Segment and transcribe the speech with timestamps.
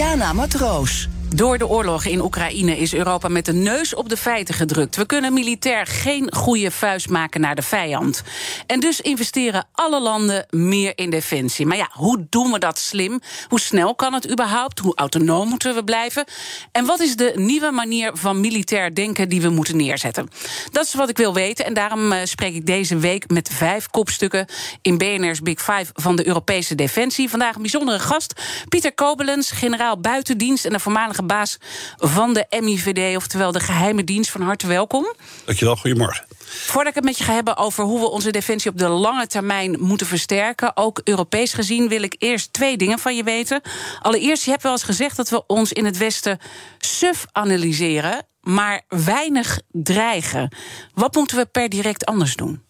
[0.00, 1.09] Diana Matroos.
[1.34, 4.96] Door de oorlog in Oekraïne is Europa met de neus op de feiten gedrukt.
[4.96, 8.22] We kunnen militair geen goede vuist maken naar de vijand.
[8.66, 11.66] En dus investeren alle landen meer in defensie.
[11.66, 13.20] Maar ja, hoe doen we dat slim?
[13.48, 14.78] Hoe snel kan het überhaupt?
[14.78, 16.24] Hoe autonoom moeten we blijven?
[16.72, 20.28] En wat is de nieuwe manier van militair denken die we moeten neerzetten?
[20.70, 21.64] Dat is wat ik wil weten.
[21.64, 24.46] En daarom eh, spreek ik deze week met vijf kopstukken
[24.82, 27.30] in BNR's Big Five van de Europese Defensie.
[27.30, 28.32] Vandaag een bijzondere gast.
[28.68, 31.56] Pieter Kobelens, generaal buitendienst en de voormalige baas
[31.96, 34.30] van de MIVD, oftewel de geheime dienst.
[34.30, 35.14] Van harte welkom.
[35.44, 36.24] Dankjewel, goedemorgen.
[36.44, 39.26] Voordat ik het met je ga hebben over hoe we onze defensie op de lange
[39.26, 43.60] termijn moeten versterken, ook Europees gezien, wil ik eerst twee dingen van je weten.
[44.02, 46.38] Allereerst, je hebt wel eens gezegd dat we ons in het Westen
[46.78, 50.56] suf analyseren, maar weinig dreigen.
[50.94, 52.62] Wat moeten we per direct anders doen?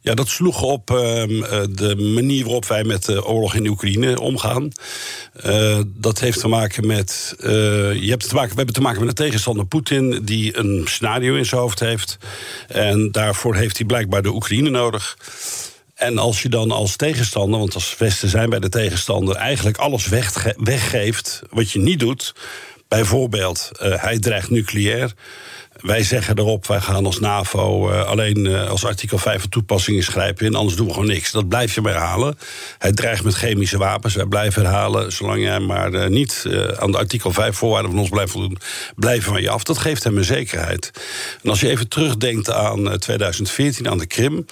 [0.00, 0.96] Ja, dat sloeg op uh,
[1.70, 4.72] de manier waarop wij met de oorlog in Oekraïne omgaan.
[5.46, 7.34] Uh, dat heeft te maken met.
[7.38, 7.48] Uh,
[8.02, 11.34] je hebt te maken, we hebben te maken met een tegenstander Poetin, die een scenario
[11.34, 12.18] in zijn hoofd heeft.
[12.68, 15.18] En daarvoor heeft hij blijkbaar de Oekraïne nodig.
[15.94, 20.08] En als je dan als tegenstander, want als Westen zijn bij de tegenstander, eigenlijk alles
[20.56, 22.34] weggeeft wat je niet doet.
[22.88, 25.14] Bijvoorbeeld, hij dreigt nucleair.
[25.80, 29.96] Wij zeggen erop, wij gaan als NAVO uh, alleen uh, als artikel 5 van toepassing
[29.96, 31.30] ingrijpen in, anders doen we gewoon niks.
[31.30, 32.38] Dat blijf je maar herhalen.
[32.78, 35.12] Hij dreigt met chemische wapens, wij blijven herhalen.
[35.12, 36.44] Zolang jij maar uh, niet
[36.78, 38.58] aan de artikel 5 voorwaarden van ons blijft voldoen,
[38.96, 39.62] blijven van je af.
[39.62, 40.90] Dat geeft hem een zekerheid.
[41.42, 44.46] En als je even terugdenkt aan 2014, aan de Krim,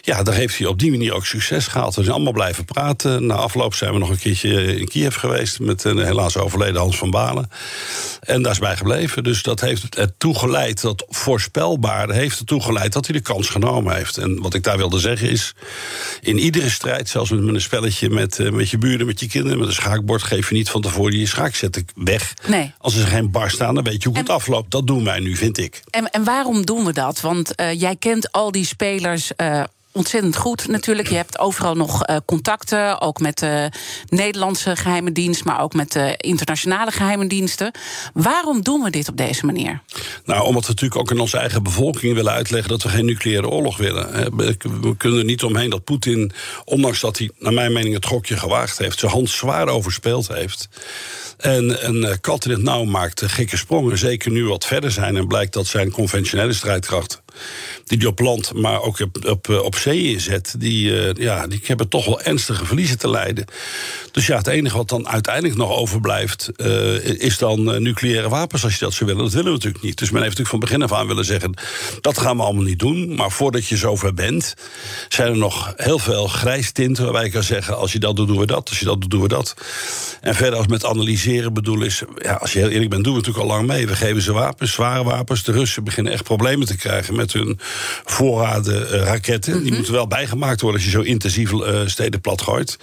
[0.00, 1.94] ja, daar heeft hij op die manier ook succes gehaald.
[1.94, 3.26] We zijn allemaal blijven praten.
[3.26, 6.98] Na afloop zijn we nog een keertje in Kiev geweest met een helaas overleden Hans
[6.98, 7.50] van Balen.
[8.20, 9.24] En daar is bij gebleven.
[9.24, 13.94] Dus dat heeft het toegeleid dat voorspelbaar heeft ertoe geleid dat hij de kans genomen
[13.94, 14.16] heeft.
[14.16, 15.54] En wat ik daar wilde zeggen is:
[16.20, 19.58] in iedere strijd, zelfs met een spelletje met, uh, met je buren, met je kinderen,
[19.58, 22.34] met een schaakbord, geef je niet van tevoren je schaakzetten weg.
[22.46, 22.72] Nee.
[22.78, 24.70] Als er geen bar staan, dan weet je hoe en, het afloopt.
[24.70, 25.82] Dat doen wij nu, vind ik.
[25.90, 27.20] En, en waarom doen we dat?
[27.20, 29.30] Want uh, jij kent al die spelers.
[29.36, 29.62] Uh,
[29.98, 31.08] ontzettend goed natuurlijk.
[31.08, 33.70] Je hebt overal nog uh, contacten, ook met de
[34.08, 37.70] Nederlandse geheime dienst, maar ook met de internationale geheime diensten.
[38.14, 39.80] Waarom doen we dit op deze manier?
[40.24, 43.48] Nou, omdat we natuurlijk ook in onze eigen bevolking willen uitleggen dat we geen nucleaire
[43.48, 44.36] oorlog willen.
[44.36, 46.32] We kunnen er niet omheen dat Poetin,
[46.64, 50.68] ondanks dat hij, naar mijn mening, het gokje gewaagd heeft, zijn hand zwaar overspeeld heeft.
[51.38, 53.98] En een uh, kat in het nauw maakt gekke sprongen.
[53.98, 57.20] Zeker nu wat verder zijn en blijkt dat zijn conventionele strijdkrachten
[57.84, 61.60] die die op land, maar ook op, op, op zee inzet, die, uh, ja, die
[61.64, 63.44] hebben toch wel ernstige verliezen te lijden.
[64.12, 68.72] Dus ja, het enige wat dan uiteindelijk nog overblijft, uh, is dan nucleaire wapens, als
[68.72, 69.24] je dat zou willen.
[69.24, 69.98] Dat willen we natuurlijk niet.
[69.98, 71.54] Dus men heeft natuurlijk van begin af aan willen zeggen:
[72.00, 73.14] dat gaan we allemaal niet doen.
[73.14, 74.54] Maar voordat je zover bent,
[75.08, 78.38] zijn er nog heel veel grijstinten waarbij je kan zeggen: als je dat doet, doen
[78.38, 78.68] we dat.
[78.68, 79.54] Als je dat doet, doen we dat.
[80.20, 83.18] En verder, als met analyseren bedoel is, ja, als je heel eerlijk bent, doen we
[83.18, 83.86] natuurlijk al lang mee.
[83.86, 85.44] We geven ze wapens, zware wapens.
[85.44, 87.58] De Russen beginnen echt problemen te krijgen met hun
[88.04, 89.52] voorraden uh, raketten.
[89.52, 89.74] Die mhm.
[89.74, 92.78] moeten wel bijgemaakt worden als je zo intensief uh, steden platgooit.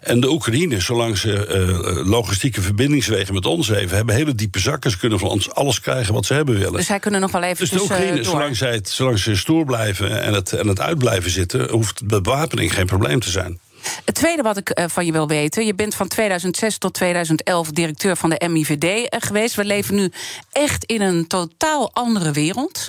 [0.00, 4.90] En de Oekraïne, zolang ze uh, logistieke verbindingswegen met ons hebben, hebben hele diepe zakken.
[4.90, 6.72] Ze kunnen van ons alles krijgen wat ze hebben willen.
[6.72, 7.58] Dus zij kunnen nog wel even.
[7.58, 11.30] Dus de Oekraïne, zolang, zij het, zolang ze stoer blijven en het, en het uitblijven
[11.30, 13.60] zitten, hoeft bewapening geen probleem te zijn.
[14.04, 15.66] Het tweede wat ik van je wil weten.
[15.66, 19.54] Je bent van 2006 tot 2011 directeur van de MIVD geweest.
[19.54, 20.12] We leven nu
[20.52, 22.88] echt in een totaal andere wereld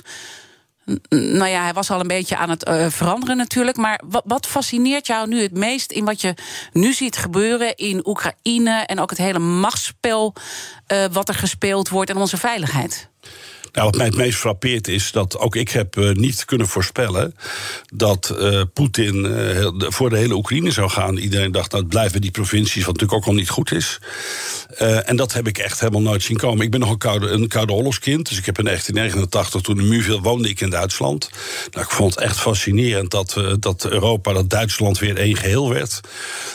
[1.08, 3.76] nou ja, hij was al een beetje aan het uh, veranderen natuurlijk.
[3.76, 6.34] Maar wat, wat, fascineert jou nu het meest in wat je
[6.72, 10.34] nu ziet gebeuren in Oekraïne en ook het hele machtsspel
[10.92, 13.08] uh, wat er gespeeld wordt en onze veiligheid?
[13.72, 17.34] Nou, wat mij het meest frappeert is dat ook ik heb uh, niet kunnen voorspellen
[17.94, 21.16] dat uh, Poetin uh, voor de hele Oekraïne zou gaan.
[21.16, 24.00] Iedereen dacht, nou, het blijven die provincies, wat natuurlijk ook al niet goed is.
[25.04, 26.64] en dat heb ik echt helemaal nooit zien komen.
[26.64, 29.90] Ik ben nog een koude, een koude oorlogskind, dus ik heb in 1989, toen de
[29.90, 31.30] muur viel, woonde ik in Duitsland.
[31.70, 36.00] Nou, ik vond het echt fascinerend dat, dat Europa, dat Duitsland weer één geheel werd.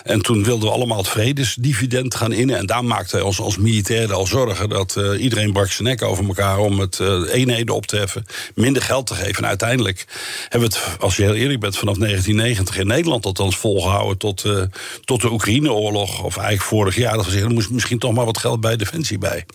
[0.04, 2.58] En toen wilden we allemaal het vredesdividend gaan innen.
[2.58, 6.26] En daar maakten wij ons als militairen al zorgen dat iedereen brak zijn nek over
[6.26, 9.44] elkaar om het uh, eenheden op te heffen, minder geld te geven.
[9.44, 10.06] En uiteindelijk
[10.50, 14.46] hebben we het, als je heel eerlijk bent, vanaf 1990 in Nederland althans volgehouden tot,
[14.46, 14.64] uh,
[15.04, 16.24] tot de Oekraïne-oorlog.
[16.24, 18.76] Of eigenlijk vorig jaar, dat we zeggen, er moest misschien toch maar wat geld bij
[18.76, 19.46] Defensie bij.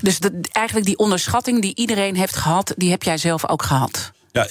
[0.00, 0.18] Dus
[0.52, 4.12] eigenlijk die onderschatting die iedereen heeft gehad, die heb jij zelf ook gehad?
[4.38, 4.46] Ja,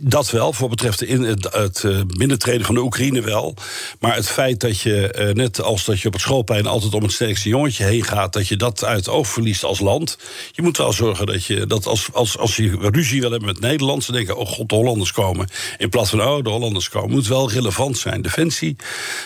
[0.00, 0.52] dat wel.
[0.52, 3.54] Voor betreft in het, het binnentreden van de Oekraïne wel.
[4.00, 7.02] Maar het feit dat je, uh, net als dat je op het schoolplein altijd om
[7.02, 10.18] het sterkste jongetje heen gaat, dat je dat uit het oog verliest als land.
[10.52, 13.60] Je moet wel zorgen dat je dat als, als, als je ruzie wil hebben met
[13.60, 15.48] Nederland, ze denken: oh god, de Hollanders komen.
[15.78, 17.10] In plaats van: oh, de Hollanders komen.
[17.10, 18.22] Moet wel relevant zijn.
[18.22, 18.76] Defensie,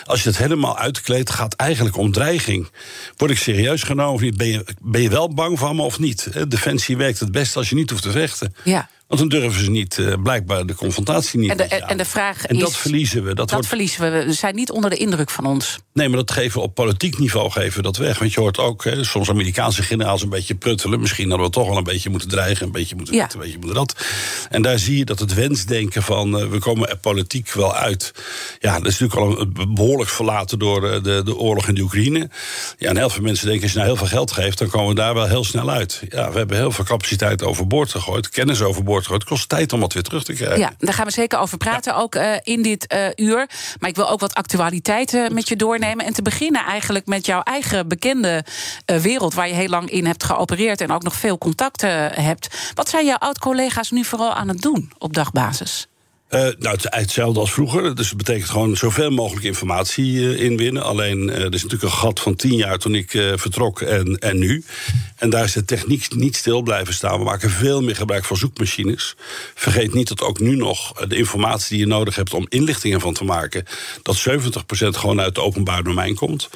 [0.03, 2.69] als je het helemaal uitkleedt, gaat eigenlijk om dreiging.
[3.17, 4.37] Word ik serieus genomen of niet?
[4.37, 6.29] Ben je, ben je wel bang van me of niet?
[6.47, 8.55] Defensie werkt het best als je niet hoeft te vechten.
[8.63, 8.89] Ja.
[9.11, 11.49] Want dan durven ze niet, uh, blijkbaar de confrontatie niet.
[11.49, 13.27] En de, en de vraag en is, dat verliezen we.
[13.27, 13.67] Dat, dat wordt...
[13.67, 14.25] verliezen we.
[14.25, 15.79] We zijn niet onder de indruk van ons.
[15.93, 18.19] Nee, maar dat geven we op politiek niveau geven we dat weg.
[18.19, 20.99] Want je hoort ook hè, soms Amerikaanse generaals een beetje pruttelen.
[20.99, 23.23] Misschien hadden we toch wel een beetje moeten dreigen, een beetje moeten Ja.
[23.23, 24.05] dit, een beetje moeten dat.
[24.49, 28.13] En daar zie je dat het wensdenken van uh, we komen er politiek wel uit.
[28.59, 31.81] Ja, dat is natuurlijk al een, behoorlijk verlaten door uh, de, de oorlog in de
[31.81, 32.29] Oekraïne.
[32.77, 34.89] Ja, en heel veel mensen denken als je nou heel veel geld geeft, dan komen
[34.89, 36.01] we daar wel heel snel uit.
[36.09, 39.93] Ja, we hebben heel veel capaciteit overboord gegooid, kennis overboord Het kost tijd om wat
[39.93, 40.59] weer terug te krijgen.
[40.59, 43.49] Ja, daar gaan we zeker over praten, ook uh, in dit uh, uur.
[43.79, 46.05] Maar ik wil ook wat actualiteiten met je doornemen.
[46.05, 48.45] En te beginnen eigenlijk met jouw eigen bekende
[48.85, 49.33] uh, wereld...
[49.33, 52.71] waar je heel lang in hebt geopereerd en ook nog veel contacten hebt.
[52.73, 55.87] Wat zijn jouw oud-collega's nu vooral aan het doen op dagbasis?
[56.31, 57.95] Uh, nou, het hetzelfde als vroeger.
[57.95, 60.83] Dus het betekent gewoon zoveel mogelijk informatie uh, inwinnen.
[60.83, 64.37] Alleen, uh, er is natuurlijk een gat van tien jaar toen ik vertrok en, en
[64.37, 64.63] nu.
[65.15, 67.17] En daar is de techniek niet stil blijven staan.
[67.17, 69.15] We maken veel meer gebruik van zoekmachines.
[69.55, 73.13] Vergeet niet dat ook nu nog de informatie die je nodig hebt om inlichtingen van
[73.13, 73.65] te maken,
[74.01, 74.31] dat 70%
[74.71, 76.49] gewoon uit het openbaar domein komt.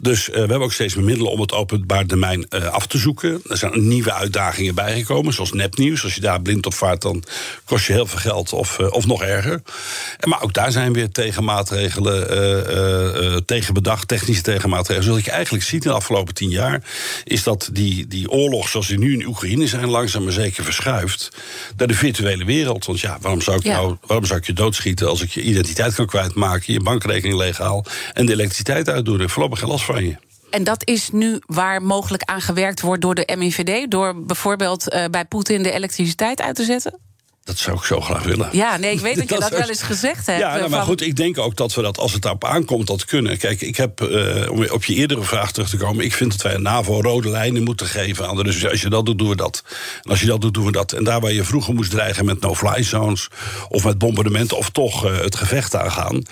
[0.00, 3.40] Dus we hebben ook steeds meer middelen om het openbaar domein af te zoeken.
[3.48, 6.04] Er zijn nieuwe uitdagingen bijgekomen, zoals nepnieuws.
[6.04, 7.22] Als je daar blind op vaart, dan
[7.64, 9.62] kost je heel veel geld of, of nog erger.
[10.26, 15.08] Maar ook daar zijn weer tegenmaatregelen uh, uh, tegen bedacht, technische tegenmaatregelen.
[15.08, 16.82] Zoals je eigenlijk ziet in de afgelopen tien jaar,
[17.24, 21.28] is dat die, die oorlog zoals die nu in Oekraïne zijn, langzaam maar zeker verschuift
[21.76, 22.84] naar de virtuele wereld.
[22.84, 23.72] Want ja, waarom zou ik, Ja.
[23.76, 27.84] nou, waarom zou ik je doodschieten als ik je identiteit kan kwijtmaken, je bankrekening legaal
[28.12, 29.20] en de elektriciteit uitdoen?
[29.20, 30.16] Ik voorlopig geen last van je.
[30.50, 33.90] En dat is nu waar mogelijk aan gewerkt wordt door de MIVD...
[33.90, 36.98] door bijvoorbeeld uh, bij Poetin de elektriciteit uit te zetten?
[37.44, 38.48] Dat zou ik zo graag willen.
[38.52, 40.38] Ja, nee, ik weet dat je dat, wel eens gezegd hebt.
[40.38, 42.86] Ja, nou, maar van- goed, ik denk ook dat we dat, als het daarop aankomt,
[42.86, 43.38] dat kunnen.
[43.38, 46.04] Kijk, ik heb, eh, om op je eerdere vraag terug te komen...
[46.04, 48.70] ik vind dat wij een NAVO rode lijnen moeten geven aan de Russen.
[48.70, 49.62] Als je dat doet, doen we dat.
[50.02, 50.92] En als je dat doet, doen we dat.
[50.92, 53.28] En daar waar je vroeger moest dreigen met no-fly zones...
[53.68, 56.22] of met bombardementen, of toch eh, het gevecht aangaan...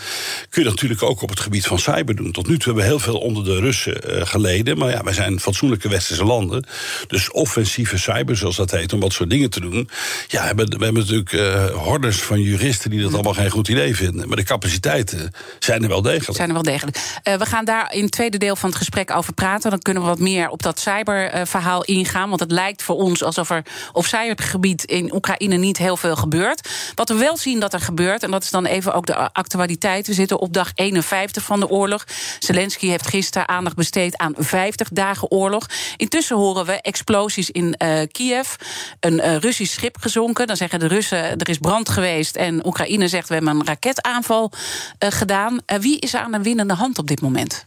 [0.49, 2.33] kun je dat natuurlijk ook op het gebied van cyber doen.
[2.33, 4.79] Tot nu toe hebben we heel veel onder de Russen eh, geleden.
[4.79, 6.67] Maar ja, wij zijn fatsoenlijke westerse landen.
[7.07, 9.89] Dus offensieve cyber, zoals dat heet, om wat soort dingen te doen...
[10.29, 11.32] ja, hebben, we hebben natuurlijk...
[11.32, 14.29] eh, hordes van juristen die dat allemaal geen goed idee vinden.
[14.29, 16.37] Maar de capaciteiten zijn er wel degelijk.
[16.37, 17.20] zijn er wel degelijk.
[17.29, 19.70] Uh, we gaan daar in het tweede deel van het gesprek over praten.
[19.70, 22.29] Dan kunnen we wat meer op dat cyberverhaal ingaan.
[22.29, 23.62] Want het lijkt voor ons alsof er
[23.93, 26.69] op cybergebied in Oekraïne niet heel veel gebeurt.
[26.94, 30.06] Wat we wel zien dat er gebeurt, en dat is dan even ook de actualiteit.
[30.06, 32.05] We zitten op dag 51 van de oorlog.
[32.38, 35.67] Zelensky heeft gisteren aandacht besteed aan 50 dagen oorlog.
[35.97, 37.76] Intussen horen we explosies in
[38.12, 38.55] Kiev.
[39.00, 40.47] Een Russisch schip gezonken.
[40.47, 42.37] Dan zeggen de Russen, er is brand geweest.
[42.37, 45.53] En Oekraïne zegt, we hebben een raketaanval uh, gedaan.
[45.53, 47.67] Uh, wie is er aan de winnende hand op dit moment?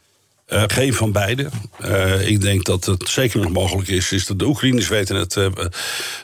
[0.53, 1.49] Uh, geen van beide.
[1.85, 5.35] Uh, ik denk dat het zeker nog mogelijk is, is dat de Oekraïners weten het,
[5.35, 5.45] uh,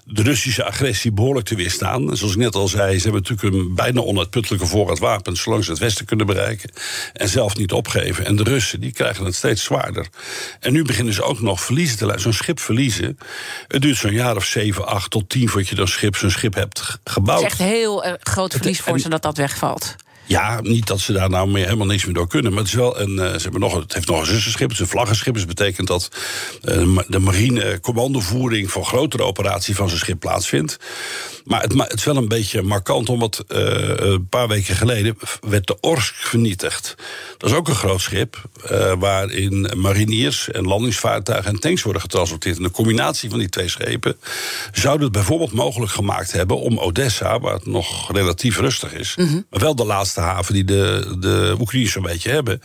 [0.05, 2.17] de Russische agressie behoorlijk te weerstaan.
[2.17, 5.71] Zoals ik net al zei, ze hebben natuurlijk een bijna onuitputtelijke voorraad wapens, zolang ze
[5.71, 6.71] het Westen kunnen bereiken
[7.13, 8.25] en zelf niet opgeven.
[8.25, 10.07] En de Russen die krijgen het steeds zwaarder.
[10.59, 12.23] En nu beginnen ze ook nog verliezen te leiden.
[12.23, 13.17] Zo'n schip verliezen.
[13.67, 16.53] Het duurt zo'n jaar of zeven, acht tot tien voordat je dan schip, zo'n schip
[16.53, 17.43] hebt gebouwd.
[17.43, 19.95] Het is echt heel groot verlies voor ze dat dat wegvalt.
[20.29, 22.51] Ja, niet dat ze daar nou meer, helemaal niks meer door kunnen.
[22.51, 24.71] Maar het, is wel een, uh, ze hebben nog, het heeft nog een zussenschip, het
[24.71, 25.33] is een vlaggenschip.
[25.33, 26.09] Dus dat betekent dat
[26.63, 30.77] uh, de marine commandovoering voor grotere operatie van zijn schip plaatsvindt.
[31.45, 33.59] Maar het, het is wel een beetje markant, omdat uh,
[33.95, 36.95] een paar weken geleden werd de Orsk vernietigd.
[37.37, 38.41] Dat is ook een groot schip,
[38.99, 42.57] waarin mariniers en landingsvaartuigen en tanks worden getransporteerd.
[42.57, 44.17] En de combinatie van die twee schepen
[44.71, 49.27] zou het bijvoorbeeld mogelijk gemaakt hebben om Odessa, waar het nog relatief rustig is, mm
[49.27, 49.45] -hmm.
[49.49, 52.61] maar wel de laatste haven die de, de Oekraïners een beetje hebben.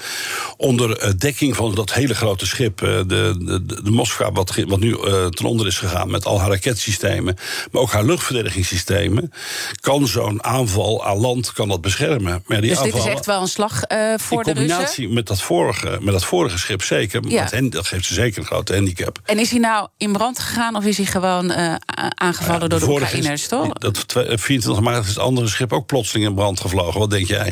[0.57, 5.27] Onder dekking van dat hele grote schip, de, de, de Moskva, wat, wat nu uh,
[5.27, 7.37] ten onder is gegaan met al haar raketsystemen,
[7.71, 9.33] maar ook haar luchtverdedigingssystemen,
[9.81, 12.43] kan zo'n aanval aan land kan dat beschermen.
[12.47, 14.65] Maar die dus aanvallen, dit is echt wel een slag uh, voor de Russen?
[14.65, 17.23] In combinatie met dat, vorige, met dat vorige schip zeker.
[17.29, 17.47] Ja.
[17.51, 19.19] Dat, dat, geeft ze zeker een grote handicap.
[19.25, 21.75] En is hij nou in brand gegaan of is hij gewoon uh,
[22.15, 23.73] aangevallen ja, door de Oekraïners, toch?
[23.73, 27.01] Dat 24 maart is het andere schip ook plotseling in brand gevlogen.
[27.01, 27.44] Wat denk jij?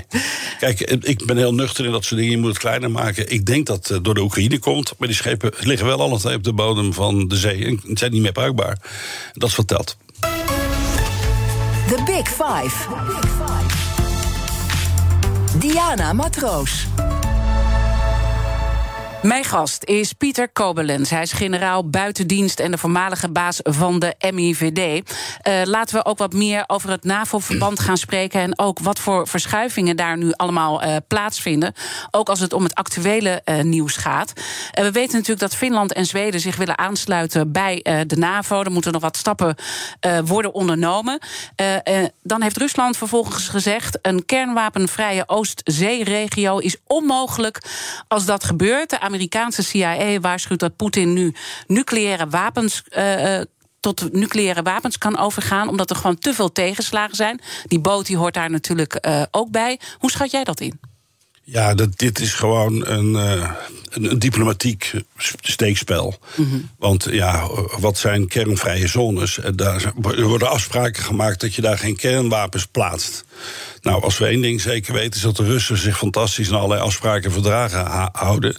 [0.58, 2.36] Kijk, ik ben heel nuchter in dat soort dingen.
[2.36, 3.32] Je moet het kleiner maken.
[3.32, 4.94] Ik denk dat het door de Oekraïne komt.
[4.98, 7.64] Maar die schepen liggen wel alle op de bodem van de zee.
[7.64, 8.78] En zijn niet meer bruikbaar.
[9.32, 9.96] Dat is verteld.
[11.88, 12.88] The Big Five.
[15.58, 16.86] Diana Matroos.
[19.22, 21.10] Mijn gast is Pieter Kobelens.
[21.10, 25.10] Hij is generaal buitendienst en de voormalige baas van de MIVD.
[25.42, 28.40] Eh, laten we ook wat meer over het NAVO-verband gaan spreken...
[28.40, 31.74] en ook wat voor verschuivingen daar nu allemaal uh, plaatsvinden.
[32.10, 34.32] Ook als het om het actuele uh, nieuws gaat.
[34.72, 38.62] we weten natuurlijk dat Finland en Zweden zich willen aansluiten bij de NAVO.
[38.62, 39.54] Er moeten nog wat stappen
[40.24, 41.18] worden ondernomen.
[42.22, 43.98] dan heeft Rusland vervolgens gezegd...
[44.02, 47.62] een kernwapenvrije Oostzee-regio is onmogelijk
[48.08, 48.90] als dat gebeurt...
[48.90, 51.34] De Amerikaanse CIA waarschuwt dat Poetin nu
[51.66, 52.82] nucleaire wapens.
[52.96, 53.40] Uh,
[53.80, 57.40] tot nucleaire wapens kan overgaan, omdat er gewoon te veel tegenslagen zijn.
[57.66, 59.80] Die boot die hoort daar natuurlijk uh, ook bij.
[59.98, 60.91] Hoe schat jij dat in?
[61.44, 63.50] Ja, dat, dit is gewoon een, uh,
[63.90, 64.92] een, een, diplomatiek
[65.40, 66.18] steekspel.
[66.34, 66.70] Mm -hmm.
[66.78, 69.38] Want ja, wat zijn kernvrije zones?
[69.54, 73.24] Daar worden afspraken gemaakt dat je daar geen kernwapens plaatst.
[73.80, 76.80] Nou, als we één ding zeker weten, is dat de Russen zich fantastisch aan allerlei
[76.80, 78.58] afspraken en verdragen houden.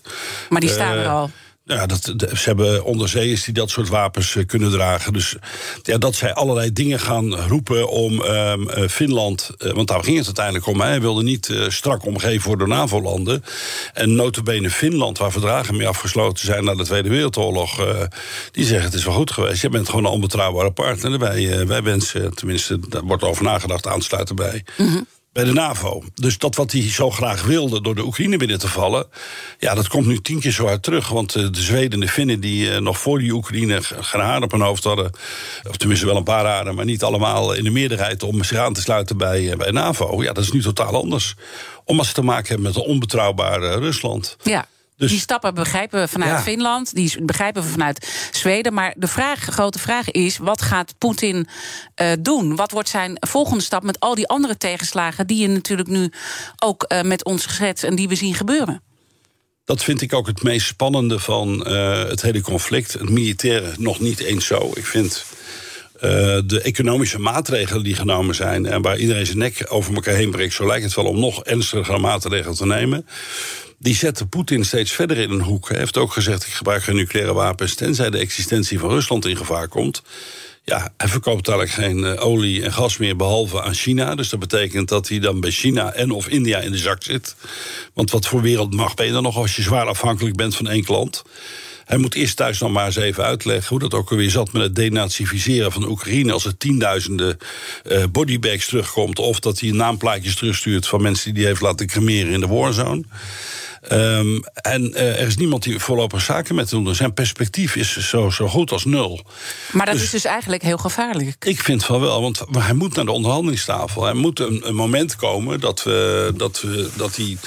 [0.50, 1.24] Maar die staan er uh,
[1.68, 1.76] al.
[1.76, 5.14] Ja, dat, ze hebben onderzeeërs die dat soort wapens uh, kunnen dragen.
[5.14, 5.36] Dus
[5.84, 8.54] ja, dat zij allerlei dingen gaan roepen om uh,
[8.90, 9.50] Finland...
[9.58, 10.82] Uh, want daar ging het uiteindelijk om.
[10.82, 13.44] Hij wilde niet strak omgeven worden door NAVO-landen.
[13.94, 16.64] En notabene Finland, waar verdragen mee afgesloten zijn...
[16.64, 17.86] na de Tweede Wereldoorlog,
[18.52, 19.62] die zeggen het is wel goed geweest.
[19.62, 21.20] Je bent gewoon een onbetrouwbare partner.
[21.20, 24.64] Wij, wij wensen, tenminste, daar wordt over nagedacht, aansluiten bij...
[24.78, 26.04] Mm -hmm bij de NAVO.
[26.14, 29.06] Dus dat wat hij zo graag wilde door de Oekraïne binnen te vallen...
[29.60, 31.10] ja, dat komt nu tien keer zo hard terug.
[31.10, 33.82] Want eh, de Zweden en de Finnen die eh, nog voor die Oekraïne...
[33.82, 35.12] geen haar op hun hoofd hadden,
[35.70, 36.76] of tenminste wel een paar haren...
[36.76, 40.24] maar niet allemaal in de meerderheid om zich aan te sluiten bij, eh, bij NAVO...
[40.24, 41.36] ja, dat is nu totaal anders.
[41.86, 44.38] Omdat ze te maken hebben met een onbetrouwbare Rusland.
[44.44, 44.66] Ja.
[45.04, 48.74] Dus, die stappen begrijpen we vanuit Finland, die begrijpen we vanuit Zweden.
[48.74, 51.48] Maar de vraag, grote vraag is: wat gaat Poetin
[52.02, 52.56] uh, doen?
[52.56, 56.12] Wat wordt zijn volgende stap met al die andere tegenslagen die je natuurlijk nu
[56.64, 58.82] ook uh, met ons geschetst en die we zien gebeuren?
[59.66, 62.94] Dat vind ik ook het meest spannende van uh, het hele conflict.
[62.94, 64.72] Het militaire nog niet eens zo.
[64.74, 65.26] Ik vind
[66.46, 68.66] de economische maatregelen die genomen zijn...
[68.66, 70.54] en waar iedereen zijn nek over elkaar heen breekt...
[70.54, 73.06] zo lijkt het wel om nog ernstigere maatregelen te nemen
[73.84, 75.70] die zetten Poetin steeds verder in een hoek.
[75.70, 77.76] Hij heeft ook gezegd, ik gebruik geen nucleaire wapens...
[77.76, 80.02] tenzij de existentie van Rusland in gevaar komt.
[80.64, 84.16] Ja, hij verkoopt eigenlijk geen uh, olie en gas meer behalve aan China.
[84.16, 87.36] Dus dat betekent dat hij dan bij China en of India in de zak zit.
[87.94, 90.84] Want wat voor wereldmacht ben je dan nog als je zwaar afhankelijk bent van één
[90.84, 91.24] klant?
[91.86, 94.62] Hij moet eerst thuis nog maar eens even uitleggen hoe dat ook alweer zat met
[94.62, 96.32] het denazificeren van Oekraïne.
[96.32, 97.38] Als er tienduizenden
[97.88, 99.20] uh, bodybags terugkomt.
[99.20, 103.04] Of dat hij naamplaatjes terugstuurt van mensen die hij heeft laten cremeren in de warzone.
[103.92, 106.96] Um, en uh, er is niemand die voorlopig zaken met hem doen.
[106.96, 109.22] Zijn perspectief is zo, zo goed als nul.
[109.72, 111.46] Maar dat dus, is dus eigenlijk heel gevaarlijk.
[111.46, 114.08] Ik vind van wel, want hij moet naar de onderhandelingstafel.
[114.08, 117.38] Er moet een, een moment komen dat, we, dat, we, dat hij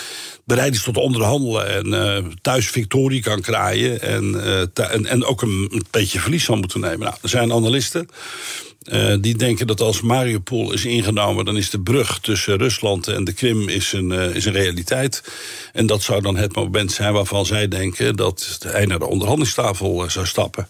[0.47, 4.61] bereid is tot onderhandelen en uh, thuis victorie kan kraaien en, uh,
[4.93, 6.99] en, en ook een, een beetje verlies zal moeten nemen.
[6.99, 8.09] Nou, er zijn analisten
[8.93, 13.25] uh, die denken dat als Mariupol is ingenomen, dan is de brug tussen Rusland en
[13.25, 15.23] de Krim is een, is een realiteit.
[15.73, 20.11] En dat zou dan het moment zijn waarvan zij denken dat hij naar de onderhandelingstafel
[20.11, 20.69] zou stappen.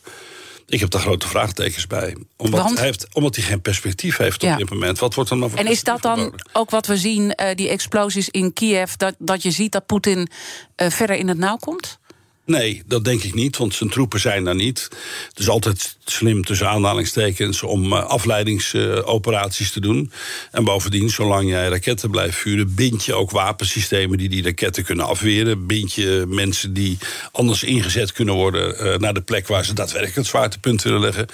[0.69, 2.17] Ik heb daar grote vraagtekens bij.
[2.37, 2.77] Omdat, Want?
[2.77, 4.57] hij, heeft, omdat hij geen perspectief heeft op Ja.
[4.57, 4.99] dit moment.
[4.99, 8.29] Wat wordt er nou En is dat dan ook wat we zien, eh, die explosies
[8.29, 10.29] in Kiev, dat, dat je ziet dat Poetin
[10.77, 11.99] eh, verder in het nauw komt?
[12.47, 14.89] Nee, dat denk ik niet, want zijn troepen zijn daar niet.
[15.29, 20.13] Het is altijd slim tussen aanhalingstekens om uh, afleidingsoperaties te doen.
[20.51, 25.07] En bovendien, zolang jij raketten blijft vuren, bind je ook wapensystemen die die raketten kunnen
[25.07, 25.67] afweren.
[25.67, 26.99] Bind je mensen die
[27.33, 31.27] anders ingezet kunnen worden uh, naar de plek waar ze daadwerkelijk het zwaartepunt willen leggen.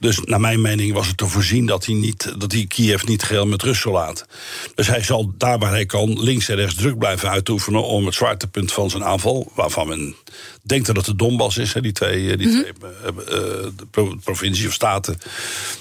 [0.00, 3.22] Dus naar mijn mening was het te voorzien dat hij, niet, dat hij Kiev niet
[3.22, 4.26] geheel met zal laten.
[4.74, 8.14] Dus hij zal daar waar hij kan links en rechts druk blijven uitoefenen om het
[8.14, 10.14] zwaartepunt van zijn aanval, waarvan men
[10.62, 12.62] denkt dat het de Donbass is, hè, die twee, die mm -hmm.
[12.62, 15.18] twee uh, uh, pro provincies of staten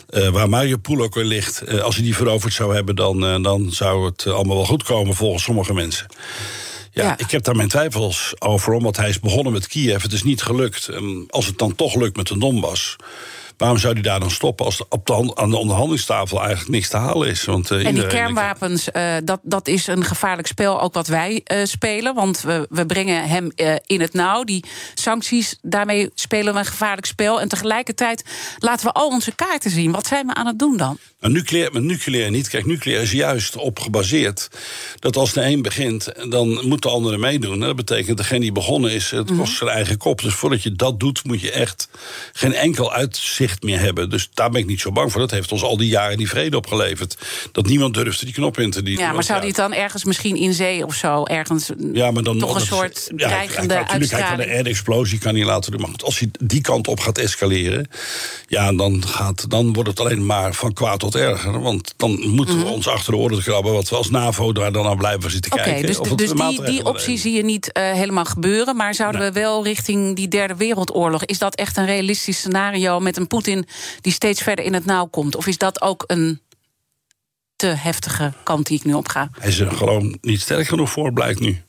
[0.10, 1.82] uh, waar Mariupol ook weer ligt.
[1.82, 5.44] als hij die veroverd zou hebben, dan, dan zou het allemaal wel goed komen volgens
[5.44, 6.06] sommige mensen.
[6.92, 10.02] Ja, ja, ik heb daar mijn twijfels over, omdat hij is begonnen met Kiev.
[10.02, 10.90] Het is niet gelukt.
[11.30, 12.96] Als het dan toch lukt met de Donbass.
[13.64, 16.98] Waarom zou hij daar dan stoppen als op de, aan de onderhandelingstafel eigenlijk niks te
[16.98, 17.46] halen is?
[17.46, 21.42] Want, uh, en die kernwapens, uh, dat, dat is een gevaarlijk spel, ook wat wij
[21.52, 22.16] uh, spelen.
[22.16, 23.52] Want we, we brengen hem
[23.86, 24.44] in het nauw.
[24.44, 27.42] Die sancties, daarmee spelen we een gevaarlijk spel.
[27.42, 28.24] En tegelijkertijd
[28.58, 29.92] laten we al onze kaarten zien.
[29.92, 30.98] Wat zijn we aan het doen dan?
[31.24, 32.50] Nou, nucleair, met nucleair niet.
[32.50, 34.48] Kijk, nucleair is juist op gebaseerd
[35.00, 37.60] dat als de een begint, dan moet de andere meedoen.
[37.60, 39.40] Dat betekent degene die begonnen is, het Mhm.
[39.40, 40.22] kost zijn eigen kop.
[40.22, 41.88] Dus voordat je dat doet, moet je echt
[42.34, 44.10] geen enkel uitzicht meer hebben.
[44.10, 45.22] Dus daar ben ik niet zo bang voor.
[45.22, 47.18] Dat heeft ons al die jaren die vrede opgeleverd.
[47.52, 49.04] Dat niemand durfde die knop in te dienen.
[49.04, 52.24] Ja, maar zou die het dan ergens misschien in zee of zo ergens ja, maar
[52.24, 54.64] dan toch een soort ja, dreigende kan Natuurlijk, uitstraling?
[54.64, 55.82] de explosie kan hij laten doen.
[55.82, 57.88] Maar goed, als hij die kant op gaat escaleren...
[58.48, 61.62] ja, dan, gaat, dan wordt het alleen maar van kwaad tot erger.
[61.62, 63.74] Want dan moeten we ons achter de oren krabben...
[63.74, 65.60] wat we als NAVO daar dan aan blijven zitten Mhm.
[65.60, 65.88] Oké, kijken.
[65.88, 68.76] dus, of dus die, die optie zie je niet eh, helemaal gebeuren.
[68.76, 69.32] Maar zouden Nee.
[69.32, 71.26] we wel richting die derde wereldoorlog...
[71.26, 73.66] is dat echt een realistisch scenario met een Poetin...
[74.02, 75.36] die steeds verder in het nauw komt?
[75.36, 76.42] Of is dat ook een
[77.56, 79.30] te heftige kant die ik nu op ga?
[79.40, 81.62] Hij is er gewoon niet sterk genoeg voor, blijkt nu.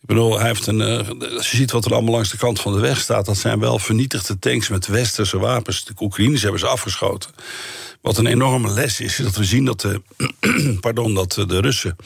[0.00, 0.80] Ik bedoel, hij heeft een.
[0.80, 3.36] eh, als je ziet wat er allemaal langs de kant van de weg staat, dat
[3.36, 5.84] zijn wel vernietigde tanks met westerse wapens.
[5.84, 7.30] De Oekraïners hebben ze afgeschoten.
[8.08, 10.00] Wat een enorme les is, is dat we zien dat de,
[10.80, 11.96] pardon, dat de Russen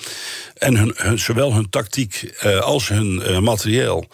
[0.54, 4.08] en hun, hun, zowel hun tactiek eh, als hun eh, materieel,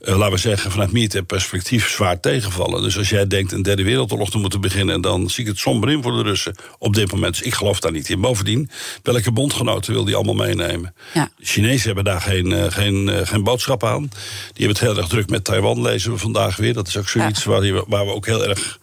[0.00, 2.82] eh, laten we zeggen, vanuit militair perspectief zwaar tegenvallen.
[2.82, 5.90] Dus als jij denkt een derde wereldoorlog te moeten beginnen, dan zie ik het somber
[5.90, 7.36] in voor de Russen op dit moment.
[7.36, 8.20] Dus ik geloof daar niet in.
[8.20, 8.70] Bovendien,
[9.02, 10.94] welke bondgenoten wil die allemaal meenemen?
[11.14, 11.28] Ja.
[11.38, 14.02] De Chinezen hebben daar geen, eh, geen, eh, geen boodschap aan.
[14.02, 14.10] Die
[14.66, 16.74] hebben het heel erg druk met Taiwan, lezen we vandaag weer.
[16.74, 18.78] Dat is ook zoiets waar, die- waar we ook heel erg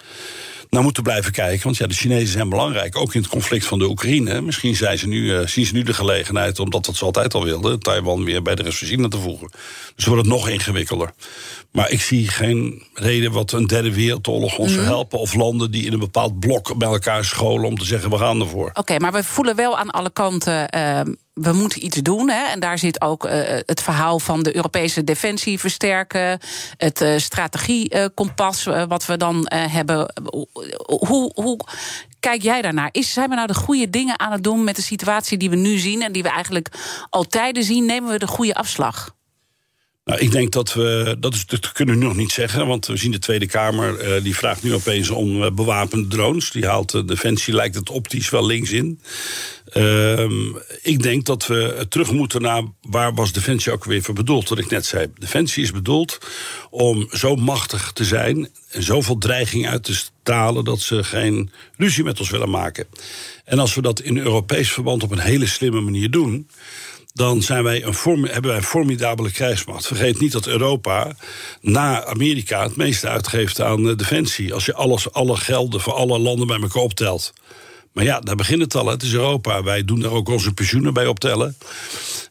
[0.72, 1.63] naar moeten blijven kijken.
[1.63, 4.42] Want ja, de Chinezen zijn belangrijk, ook in het conflict van de Oekraïne.
[4.42, 7.44] Misschien zijn ze nu, eh, zien ze nu de gelegenheid, omdat dat ze altijd al
[7.44, 7.80] wilden...
[7.80, 9.51] Taiwan weer bij de rest van China te voegen.
[9.96, 11.13] Dus wordt het nog ingewikkelder.
[11.72, 15.20] Maar ik zie geen reden wat een derde wereldoorlog ons zou helpen...
[15.20, 18.10] of landen die in een bepaald blok bij elkaar scholen om te zeggen...
[18.10, 18.70] we gaan ervoor.
[18.74, 20.70] Oké, maar we voelen wel aan alle kanten.
[20.70, 21.01] eh,
[21.33, 22.29] we moeten iets doen.
[22.29, 22.43] Hè?
[22.45, 26.39] En daar zit ook eh, het verhaal van de Europese defensie versterken.
[26.77, 30.13] Het eh, strategiekompas eh, wat we dan hebben.
[30.85, 31.59] Hoe, hoe
[32.19, 32.89] kijk jij daarnaar?
[32.91, 35.55] Is, zijn we nou de goede dingen aan het doen met de situatie die we
[35.55, 36.67] nu zien en die we eigenlijk
[37.09, 37.85] al tijden zien?
[37.85, 39.15] Nemen we de goede afslag?
[40.03, 41.15] Nou, ik denk dat we.
[41.20, 42.67] Dat, is, dat kunnen we nog niet zeggen.
[42.67, 44.00] Want we zien de Tweede Kamer.
[44.00, 46.51] eh, die vraagt nu opeens om eh, bewapende drones.
[46.51, 49.01] Die haalt de Defensie, lijkt het optisch wel links in.
[49.66, 52.64] Ehm, ik denk dat we terug moeten naar.
[52.81, 54.50] waar was Defensie ook weer voor bedoeld?
[54.50, 55.07] Wat ik net zei.
[55.20, 56.18] Defensie is bedoeld
[56.70, 58.50] om zo machtig te zijn.
[58.70, 60.64] en zoveel dreiging uit te stralen.
[60.64, 62.87] dat ze geen ruzie met ons willen maken.
[63.46, 66.48] En als we dat in Europees verband op een hele slimme manier doen
[67.13, 69.87] dan zijn wij een hebben wij een formidabele krijgsmacht.
[69.87, 71.15] Vergeet niet dat Europa
[71.61, 74.53] na Amerika het meeste uitgeeft aan eh, defensie.
[74.53, 77.33] Als je alles, alle gelden voor alle landen bij elkaar optelt.
[77.94, 78.88] Maar ja, daar begint het al.
[78.88, 79.64] Het is Europa.
[79.64, 81.56] Wij doen daar ook onze pensioenen bij optellen.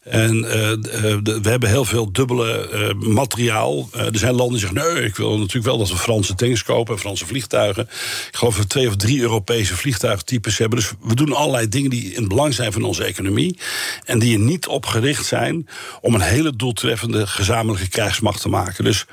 [0.03, 0.79] En eh, eh,
[1.23, 3.89] we hebben heel veel dubbele eh, materiaal.
[3.91, 6.99] Er zijn landen die zeggen: nee, ik wil natuurlijk wel dat we Franse tanks kopen,
[6.99, 7.83] Franse vliegtuigen.
[8.27, 10.79] Ik geloof dat we twee of drie Europese vliegtuigtypes hebben.
[10.79, 13.57] Dus we doen allerlei dingen die in het belang zijn van onze economie.
[14.05, 15.67] En die er niet op gericht zijn
[16.01, 18.83] om een hele doeltreffende gezamenlijke krijgsmacht te maken.
[18.83, 19.05] Dus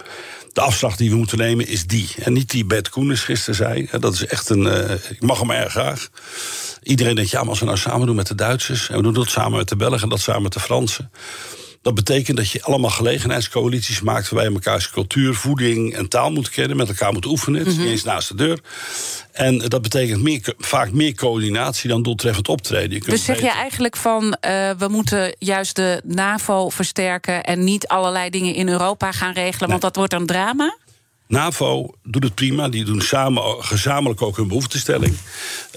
[0.59, 2.09] de afslag die we moeten nemen is die.
[2.18, 3.88] En niet die Bert Koenens gisteren zei.
[4.01, 4.66] Dat is echt een.
[4.66, 6.09] eh, ik mag hem erg graag.
[6.83, 8.88] Iedereen denkt, ja, maar als we nou samen doen met de Duitsers...
[8.88, 11.11] en we doen dat samen met de Belgen en dat samen met de Fransen...
[11.83, 14.29] dat betekent dat je allemaal gelegenheidscoalities maakt...
[14.29, 16.77] waarbij je elkaars cultuur, voeding en taal moet kennen...
[16.77, 18.61] met elkaar moet oefenen, het is niet eens naast de deur.
[19.33, 22.91] En dat betekent meer, vaak meer coördinatie dan doeltreffend optreden.
[22.91, 27.64] Je kunt Dus zeg je eigenlijk van uh, we moeten juist de NAVO versterken en
[27.64, 30.77] niet allerlei dingen in Europa gaan regelen, want dat wordt een drama?
[31.29, 32.69] NAVO doet het prima.
[32.69, 35.17] Die doen samen, gezamenlijk ook hun behoeftestelling.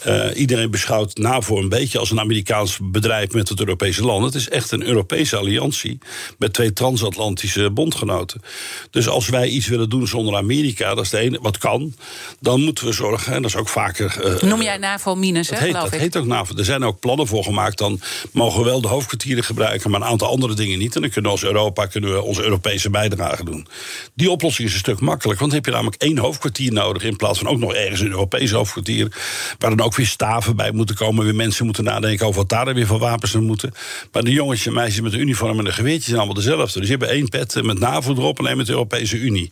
[0.08, 4.26] Uh, iedereen beschouwt NAVO een beetje als een Amerikaans bedrijf met het Europese land.
[4.26, 5.98] Het is echt een Europese alliantie
[6.38, 8.42] met twee transatlantische bondgenoten.
[8.90, 11.96] Dus als wij iets willen doen zonder Amerika, dat is de ene, wat kan,
[12.40, 14.22] dan moeten we zorgen, en dat is ook vaker.
[14.26, 16.00] Uh, Noem jij NAVO minus, dat hè, heet, geloof dat ik.
[16.00, 16.56] heet ook NAVO.
[16.56, 17.78] Er zijn ook plannen voor gemaakt.
[17.78, 18.00] Dan
[18.32, 20.96] mogen we wel de hoofdkwartieren gebruiken, maar een aantal andere dingen niet.
[20.96, 23.68] En dan kunnen we als Europa kunnen we onze Europese bijdrage doen.
[24.14, 25.41] Die oplossing is een stuk makkelijker.
[25.42, 27.04] Want heb je namelijk één hoofdkwartier nodig.
[27.04, 29.08] In plaats van ook nog ergens een Europees hoofdkwartier.
[29.60, 31.26] Waar dan ook weer staven bij moeten komen.
[31.26, 33.74] Weer mensen moeten nadenken over wat daar dan weer voor wapens er moeten.
[34.12, 36.80] Maar de jongetjes en meisjes met de uniform en de geweertjes zijn allemaal dezelfde.
[36.80, 39.52] Dus je hebt één pet met NAVO erop en één met de Europese Unie.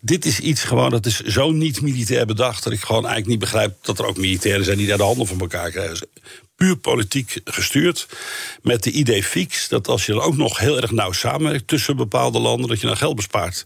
[0.00, 2.64] Dit is iets gewoon, dat is zo niet militair bedacht.
[2.64, 5.26] dat ik gewoon eigenlijk niet begrijp dat er ook militairen zijn die daar de handen
[5.26, 6.08] van elkaar krijgen
[6.56, 8.08] puur politiek gestuurd.
[8.62, 11.96] Met de idee fix dat als je dan ook nog heel erg nauw samenwerkt tussen
[11.96, 13.64] bepaalde landen, dat je dan geld bespaart.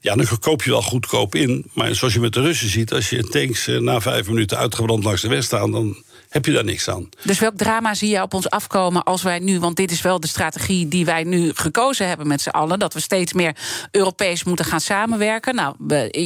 [0.00, 1.70] Ja, dan koop je wel goedkoop in.
[1.72, 5.22] Maar zoals je met de Russen ziet, als je tanks na vijf minuten uitgebrand langs
[5.22, 5.96] de weg staan, dan
[6.36, 7.08] heb je daar niks aan.
[7.22, 10.20] Dus welk drama zie je op ons afkomen als wij nu, want dit is wel
[10.20, 13.56] de strategie die wij nu gekozen hebben met z'n allen, dat we steeds meer
[13.90, 15.54] Europees moeten gaan samenwerken.
[15.54, 15.74] Nou,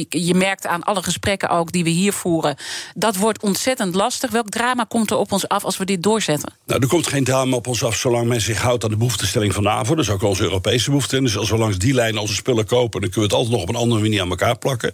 [0.09, 2.55] je merkt aan alle gesprekken ook die we hier voeren,
[2.95, 4.31] dat wordt ontzettend lastig.
[4.31, 6.53] Welk drama komt er op ons af als we dit doorzetten?
[6.65, 9.53] Nou, er komt geen drama op ons af zolang men zich houdt aan de behoeftestelling
[9.53, 9.95] van NAVO.
[9.95, 11.21] Dat is ook onze Europese behoefte.
[11.21, 13.61] Dus als we langs die lijn onze spullen kopen, dan kunnen we het altijd nog
[13.61, 14.93] op een andere manier aan elkaar plakken.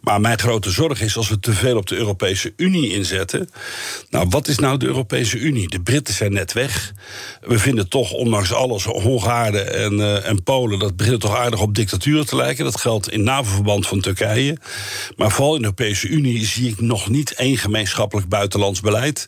[0.00, 3.50] Maar mijn grote zorg is als we te veel op de Europese Unie inzetten.
[4.10, 5.68] Nou, wat is nou de Europese Unie?
[5.68, 6.92] De Britten zijn net weg.
[7.40, 11.74] We vinden toch, ondanks alles, Hongaren en, uh, en Polen, dat begint toch aardig op
[11.74, 12.64] dictaturen te lijken.
[12.64, 14.58] Dat geldt in NAVO-verband van Turkije.
[15.16, 19.26] Maar vooral in de Europese Unie zie ik nog niet één gemeenschappelijk buitenlands beleid.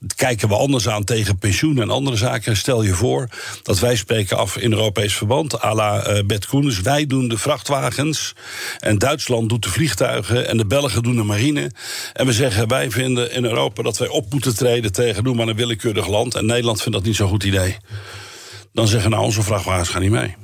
[0.00, 2.56] Dat kijken we anders aan tegen pensioen en andere zaken.
[2.56, 3.28] Stel je voor
[3.62, 6.80] dat wij spreken af in Europees verband, à la uh, Bert Koenders.
[6.80, 8.32] Wij doen de vrachtwagens
[8.78, 11.70] en Duitsland doet de vliegtuigen en de Belgen doen de marine.
[12.12, 15.48] En we zeggen, wij vinden in Europa dat wij op moeten treden tegen, noem maar
[15.48, 16.34] een willekeurig land.
[16.34, 17.76] En Nederland vindt dat niet zo'n goed idee.
[18.72, 20.34] Dan zeggen nou, onze vrachtwagens gaan niet mee.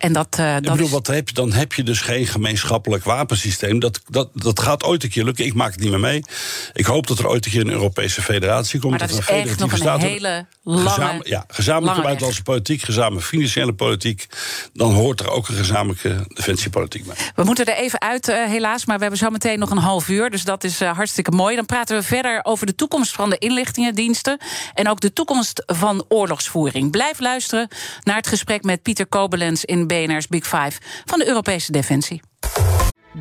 [0.00, 3.04] En dat, uh, dat ik bedoel, wat heb je, dan heb je dus geen gemeenschappelijk
[3.04, 3.78] wapensysteem.
[3.78, 5.44] Dat, dat, dat gaat ooit een keer lukken.
[5.44, 6.24] Ik maak het niet meer mee.
[6.72, 8.98] Ik hoop dat er ooit een keer een Europese federatie komt.
[8.98, 10.88] Maar dat, is echt nog een hele lange...
[10.88, 14.26] Gezam, ja, gezamenlijke buitenlandse politiek, gezamenlijke financiële politiek.
[14.72, 17.16] Dan hoort er ook een gezamenlijke defensiepolitiek bij.
[17.34, 18.86] We moeten er even uit, uh, helaas.
[18.86, 20.30] Maar we hebben zo meteen nog een half uur.
[20.30, 21.56] Dus dat is uh, hartstikke mooi.
[21.56, 24.38] Dan praten we verder over de toekomst van de inlichtingendiensten.
[24.74, 26.90] En ook de toekomst van oorlogsvoering.
[26.90, 27.68] Blijf luisteren
[28.02, 30.72] naar het gesprek met Pieter Kobelens in BNR's Big Five
[31.04, 32.20] van de Europese Defensie.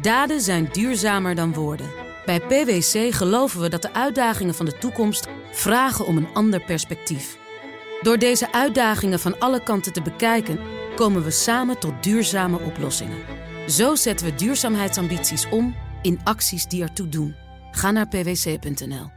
[0.01, 1.89] Daden zijn duurzamer dan woorden.
[2.25, 7.37] Bij PwC geloven we dat de uitdagingen van de toekomst vragen om een ander perspectief.
[8.01, 10.59] Door deze uitdagingen van alle kanten te bekijken,
[10.95, 13.17] komen we samen tot duurzame oplossingen.
[13.67, 17.35] Zo zetten we duurzaamheidsambities om in acties die ertoe doen.
[17.71, 19.11] Ga naar pwc.nl.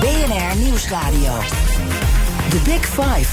[0.00, 1.40] BNR Nieuwsradio.
[2.50, 3.28] The Big Five.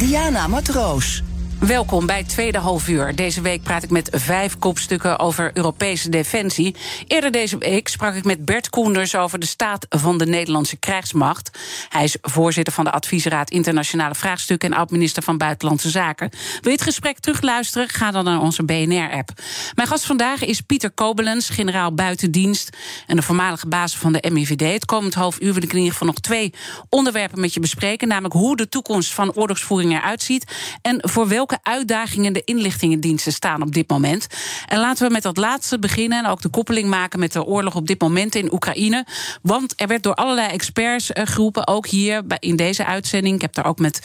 [0.00, 1.25] Diana Matroos.
[1.60, 3.14] Welkom bij tweede halfuur.
[3.14, 6.74] Deze week praat ik met vijf kopstukken over Europese defensie.
[7.06, 11.58] Eerder deze week sprak ik met Bert Koenders over de staat van de Nederlandse krijgsmacht.
[11.88, 16.30] Hij is voorzitter van de Adviesraad Internationale Vraagstukken en oud-minister van Buitenlandse Zaken.
[16.30, 17.88] Wil je het gesprek terugluisteren?
[17.88, 19.30] Ga dan naar onze BNR-app.
[19.74, 24.72] Mijn gast vandaag is Pieter Kobelens, generaal buitendienst en de voormalige baas van de MIVD.
[24.72, 26.54] Het komend half uur wil ik in ieder geval nog twee
[26.88, 31.55] onderwerpen met je bespreken, namelijk hoe de toekomst van oorlogsvoering eruit ziet en voor welke
[31.62, 34.26] uitdagingen de inlichtingendiensten staan op dit moment.
[34.66, 37.74] En laten we met dat laatste beginnen en ook de koppeling maken met de oorlog
[37.74, 39.06] op dit moment in Oekraïne.
[39.42, 43.34] Want er werd door allerlei experts uh, geroepen, ook hier in deze uitzending.
[43.34, 44.00] Ik heb daar ook met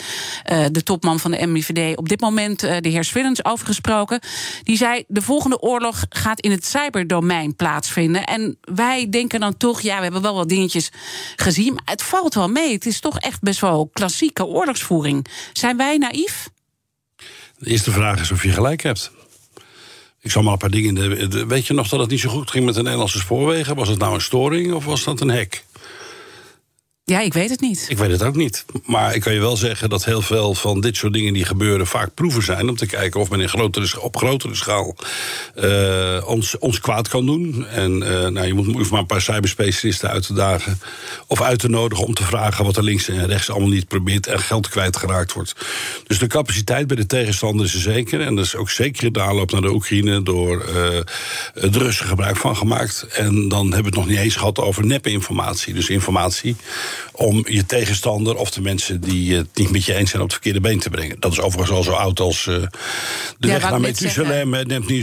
[0.51, 4.19] uh, de topman van de MIVD op dit moment, uh, de heer Swillens, over gesproken.
[4.63, 8.23] Die zei: de volgende oorlog gaat in het cyberdomein plaatsvinden.
[8.23, 10.91] En wij denken dan toch, ja, we hebben wel wat dingetjes
[11.35, 12.73] gezien, maar het valt wel mee.
[12.73, 15.25] Het is toch echt best wel klassieke oorlogsvoering.
[15.53, 16.49] Zijn wij naïef?
[17.61, 19.11] De eerste vraag is of je gelijk hebt.
[20.21, 21.47] Ik zal maar een paar dingen.
[21.47, 23.75] Weet je nog dat het niet zo goed ging met de Nederlandse spoorwegen?
[23.75, 25.65] Was het nou een storing of was dat een hek?
[27.11, 27.85] Ja, ik weet het niet.
[27.87, 28.65] Ik weet het ook niet.
[28.85, 31.87] Maar ik kan je wel zeggen dat heel veel van dit soort dingen die gebeuren
[31.87, 34.95] vaak proeven zijn om te kijken of men in grotere, op grotere schaal
[35.55, 37.67] uh, ons, ons kwaad kan doen.
[37.67, 40.79] En uh, nou, je moet maar een paar cyberspecialisten uit te dagen
[41.27, 44.27] of uit te nodigen om te vragen wat er links en rechts allemaal niet probeert
[44.27, 45.55] en geld kwijtgeraakt wordt.
[46.07, 48.21] Dus de capaciteit bij de tegenstander is er zeker.
[48.21, 50.73] En dat is ook zeker in de aanloop naar de Oekraïne door uh,
[51.53, 53.05] de Russen gebruik van gemaakt.
[53.13, 55.73] En dan hebben we het nog niet eens gehad over neppe informatie.
[55.73, 56.55] Dus informatie
[57.11, 60.37] om je tegenstander of de mensen die het niet met je eens zijn op het
[60.37, 61.15] verkeerde been te brengen.
[61.19, 64.49] Dat is overigens al zo oud als uh, de ja, weg naar Methuselem.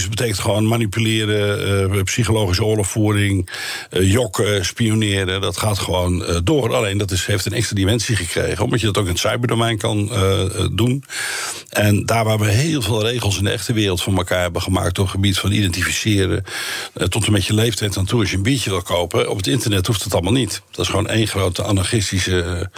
[0.08, 3.50] Betekent gewoon manipuleren, uh, psychologische oorlogvoering,
[3.90, 5.40] uh, jokken, spioneren.
[5.40, 6.74] Dat gaat gewoon door.
[6.74, 9.78] Alleen dat is, heeft een extra dimensie gekregen, omdat je dat ook in het cyberdomein
[9.78, 10.10] kan
[10.72, 11.04] doen.
[11.68, 14.98] En daar waar we heel veel regels in de echte wereld van elkaar hebben gemaakt
[14.98, 16.44] op het gebied van identificeren,
[17.08, 19.46] tot en met je leeftijd aan toe als je een biertje wil kopen, op het
[19.46, 20.62] internet hoeft het allemaal niet.
[20.70, 22.70] Dat is gewoon één grote anarchistische.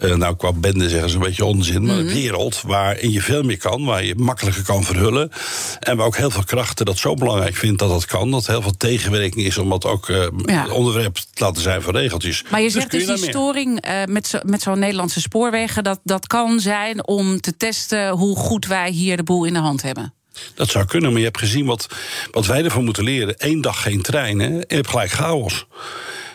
[0.00, 1.84] Uh, nou, qua bende zeggen ze een beetje onzin.
[1.84, 2.14] Maar een mhm.
[2.14, 5.30] wereld waarin je veel meer kan, waar je makkelijker kan verhullen.
[5.78, 8.30] En waar ook heel veel krachten dat zo belangrijk vindt dat dat kan.
[8.30, 10.68] Dat heel veel tegenwerking is om dat ook uh, ja.
[10.68, 12.44] onderwerp te laten zijn van regeltjes.
[12.50, 16.26] Maar je dus zegt dus, die storing uh, met zo'n zo Nederlandse spoorwegen, dat, dat
[16.26, 20.14] kan zijn om te testen hoe goed wij hier de boel in de hand hebben.
[20.54, 21.86] Dat zou kunnen, maar je hebt gezien wat,
[22.30, 23.34] wat wij ervan moeten leren.
[23.38, 25.66] Eén dag geen treinen, je hebt gelijk chaos.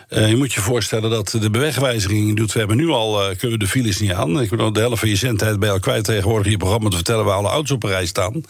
[0.08, 2.52] Je moet je voorstellen dat de bewegwijziging doet.
[2.52, 4.40] We hebben nu al, kunnen we de files niet aan.
[4.40, 7.24] Ik bedoel, de helft van je zendtijd bij al kwijt tegenwoordig je programma te vertellen
[7.24, 8.42] waar alle auto's op een rij staan.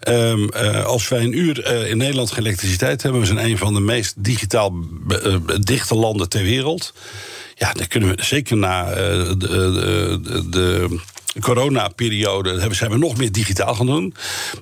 [0.00, 0.48] Ehm,
[0.84, 4.14] als wij een uur in Nederland geen elektriciteit hebben, we zijn een van de meest
[4.16, 4.84] digitaal
[5.60, 6.94] dichte landen ter wereld.
[7.54, 10.98] Ja, dan kunnen we zeker na de
[11.40, 14.14] coronaperiode hebben, zijn we nog meer digitaal gaan doen.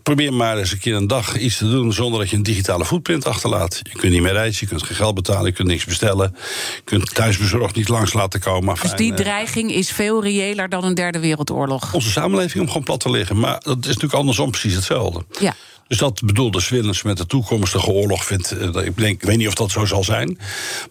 [0.02, 2.84] Probeer maar eens een keer een dag iets te doen zonder dat je een digitale
[2.84, 3.80] footprint achterlaat.
[3.82, 6.36] Je kunt niet meer reizen, je kunt geen geld betalen, je kunt niks bestellen.
[6.74, 8.76] Je kunt thuisbezorgd niet langs laten komen.
[8.82, 11.94] Dus die eh, dreiging is veel reëler dan een derde wereldoorlog?
[11.94, 13.38] Onze samenleving om gewoon plat te liggen.
[13.38, 15.24] Maar dat is natuurlijk andersom precies hetzelfde.
[15.40, 15.54] Ja.
[15.88, 18.50] Dus dat bedoelde Swillens met de toekomstige oorlog vindt.
[18.50, 20.38] Eh, ik, denk, weet niet of dat zo zal zijn.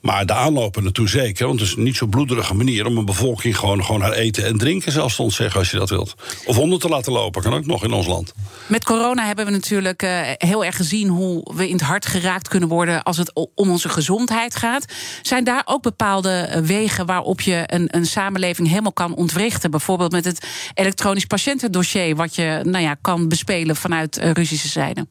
[0.01, 1.47] Maar de aanlopen naartoe zeker.
[1.47, 4.57] Want het is niet zo bloederige manier om een bevolking gewoon, gewoon haar eten en
[4.57, 6.15] drinken zelfs te ontzeggen als je dat wilt.
[6.45, 8.33] Of onder te laten lopen, kan ook nog in ons land.
[8.67, 12.47] Met corona hebben we natuurlijk uh, heel erg gezien hoe we in het hart geraakt
[12.47, 14.85] kunnen worden als het om onze gezondheid gaat.
[15.21, 19.71] Zijn daar ook bepaalde eh, wegen waarop je een, een samenleving helemaal kan ontwrichten?
[19.71, 25.09] Bijvoorbeeld met het elektronisch patiëntendossier, wat je nou ja, kan bespelen vanuit Russische zijde bestrijden.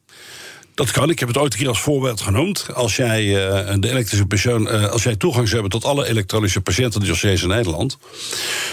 [0.76, 1.10] Dat kan.
[1.10, 2.66] Ik heb het ooit een keer als voorbeeld genoemd.
[2.74, 6.60] Als jij, uh, de elektrische persoon, uh, als jij toegang zou hebben tot alle elektronische
[6.60, 7.98] patiëntendossiers in Nederland,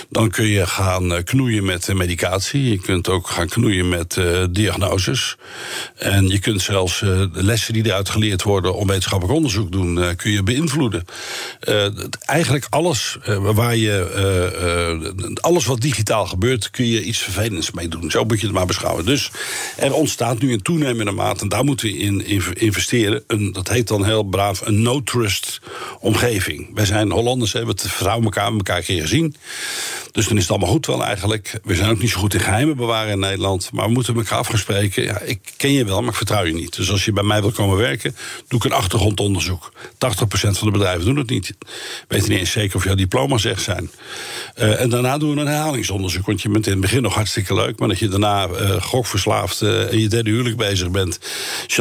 [0.10, 2.70] dan kun je gaan uh, knoeien met medicatie.
[2.70, 4.18] Je kunt ook gaan knoeien met
[4.52, 5.36] diagnoses.
[5.96, 10.32] En je kunt zelfs de lessen die eruit geleerd worden om wetenschappelijk onderzoek doen, kun
[10.32, 11.06] je beïnvloeden.
[12.26, 18.12] eigenlijk alles waar je, alles wat digitaal gebeurt, kun je iets vervelends mee doen.
[18.12, 19.06] Zo moet je het maar beschouwen.
[19.06, 19.32] Dus
[19.78, 22.26] er ontstaat nu in toenemende mate, en daar moeten we in
[22.56, 23.24] investeren.
[23.28, 25.62] Een, dat heet dan heel braaf een no-trust
[26.00, 26.70] omgeving.
[26.74, 29.36] Wij zijn Hollanders, hebben het vertrouwen elkaar, elkaar een keer gezien.
[30.14, 31.60] Dus dan is het allemaal goed wel eigenlijk.
[31.64, 33.70] We zijn ook niet zo goed in geheimen bewaren in Nederland.
[33.72, 35.04] Maar we moeten elkaar afgespreken.
[35.04, 36.76] Ja, ik ken je wel, maar ik vertrouw je niet.
[36.76, 38.16] Dus als je bij mij wil komen werken,
[38.48, 39.72] doe ik een achtergrondonderzoek.
[39.94, 39.96] 80%
[40.30, 41.54] van de bedrijven doen het niet.
[42.08, 43.92] Weten niet eens zeker of jouw diploma's echt zijn.
[44.56, 46.26] Uh, en daarna doen we een herhalingsonderzoek.
[46.26, 47.80] Want je bent in het begin nog hartstikke leuk.
[47.80, 51.20] Maar dat je daarna uh, gokverslaafd en je derde huwelijk bezig bent.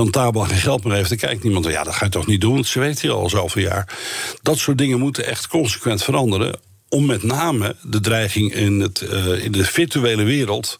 [0.02, 1.08] Chantabel geen geld meer heeft.
[1.08, 1.66] Dan kijkt niemand.
[1.66, 2.64] Ja, dat ga je toch niet doen.
[2.64, 3.98] Ze weet hier al zoveel jaar.
[4.42, 6.60] Dat soort dingen moeten echt consequent veranderen
[6.92, 10.76] om met name de dreiging in, het, uh, in de virtuele wereld.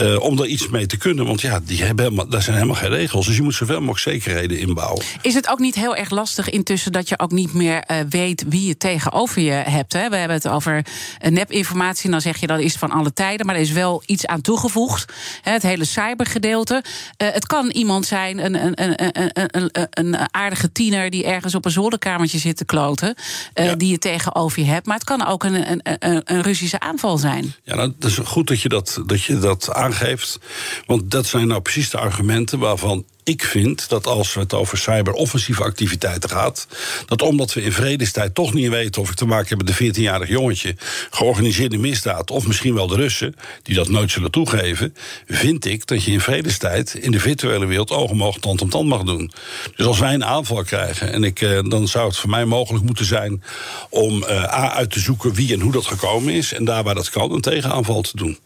[0.00, 1.26] Uh, om daar iets mee te kunnen.
[1.26, 3.26] Want ja, die hebben helemaal, daar zijn helemaal geen regels.
[3.26, 5.02] Dus je moet zoveel mogelijk zekerheden inbouwen.
[5.22, 8.44] Is het ook niet heel erg lastig intussen dat je ook niet meer uh, weet
[8.48, 9.92] wie je tegenover je hebt?
[9.92, 10.08] Hè?
[10.08, 10.84] We hebben het over
[11.28, 12.04] nepinformatie.
[12.04, 13.46] En dan zeg je dat is van alle tijden.
[13.46, 15.12] Maar er is wel iets aan toegevoegd.
[15.42, 16.84] Hè, het hele cybergedeelte.
[17.16, 21.64] het kan iemand zijn, een, een, een, een, een, een aardige tiener die ergens op
[21.64, 23.14] een zolderkamertje zit te kloten.
[23.54, 23.74] Ja.
[23.74, 24.86] Die je tegenover je hebt.
[24.86, 27.54] Maar het kan ook een, een, een, Russische aanval zijn.
[27.64, 30.38] Ja, nou, dat is goed dat je dat, dat je dat aangeeft.
[30.86, 35.62] Want dat zijn nou precies de argumenten waarvan ik vind dat als het over cyberoffensieve
[35.62, 36.66] activiteiten gaat,
[37.06, 39.94] dat omdat we in vredestijd toch niet weten of ik te maken heb met een
[39.94, 40.76] 14-jarig jongetje,
[41.10, 44.94] georganiseerde misdaad, of misschien wel de Russen, die dat nooit zullen toegeven,
[45.26, 49.02] vind ik dat je in vredestijd in de virtuele wereld ogenmoog tand om tand mag
[49.02, 49.32] doen.
[49.76, 52.84] Dus als wij een aanval krijgen, en ik, eh, dan zou het voor mij mogelijk
[52.84, 53.42] moeten zijn
[53.90, 56.94] om uh, A uit te zoeken wie en hoe dat gekomen is, en daar waar
[56.94, 58.38] dat kan, een tegenaanval te doen.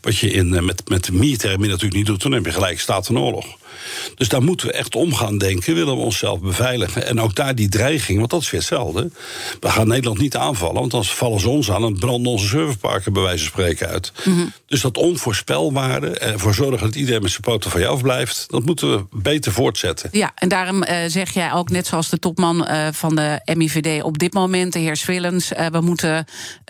[0.00, 3.06] Wat je in, uh, met, met militaire natuurlijk niet doet, dan heb je gelijk staat
[3.06, 3.46] van oorlog.
[4.14, 5.74] Dus daar moeten we echt om gaan denken.
[5.74, 7.06] Willen we onszelf beveiligen?
[7.06, 9.10] En ook daar die dreiging, want dat is weer hetzelfde.
[9.60, 13.12] We gaan Nederland niet aanvallen, want dan vallen ze ons aan en branden onze serverparken
[13.12, 14.12] bij wijze van spreken uit.
[14.24, 14.46] Mhm.
[14.66, 18.64] Dus dat onvoorspelbare, ervoor zorgen dat iedereen met zijn poten van je af blijft, dat
[18.64, 20.08] moeten we beter voortzetten.
[20.12, 24.02] Ja, en daarom uh, zeg jij ook, net zoals de topman uh, van de MIVD
[24.02, 26.26] op dit moment, de heer Swillens, uh, we moeten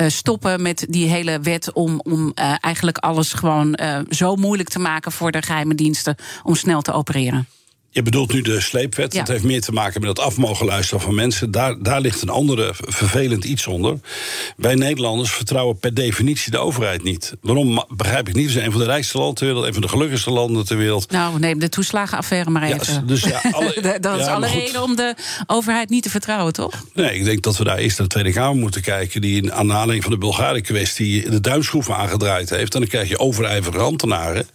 [0.06, 5.30] stoppen met die hele wet om, om eigenlijk alles gewoon zo moeilijk te maken voor
[5.30, 7.46] de geheime diensten om snel te opereren opereren.
[7.94, 9.12] Je bedoelt nu de sleepwet.
[9.12, 11.50] Dat heeft meer te maken met het afmogen luisteren van mensen.
[11.50, 13.98] Daar, daar ligt een andere vervelend iets onder.
[14.56, 17.34] Wij Nederlanders vertrouwen per definitie de overheid niet.
[17.40, 18.46] Waarom begrijp ik niet?
[18.46, 20.76] We zijn een van de rijkste landen ter wereld, een van de gelukkigste landen ter
[20.76, 21.10] wereld.
[21.10, 22.94] Nou, neem de toeslagenaffaire maar even.
[22.94, 25.14] Ja, dus ja, alle, dat is alle reden om de
[25.46, 26.84] overheid niet te vertrouwen, toch?
[26.94, 29.20] Nee, ik denk dat we daar eerst naar de Tweede Kamer moeten kijken.
[29.20, 32.74] Die in aanhaling van de Bulgaren-kwestie de duimschroef aangedraaid heeft.
[32.74, 34.46] En dan krijg je overijverige ambtenaren.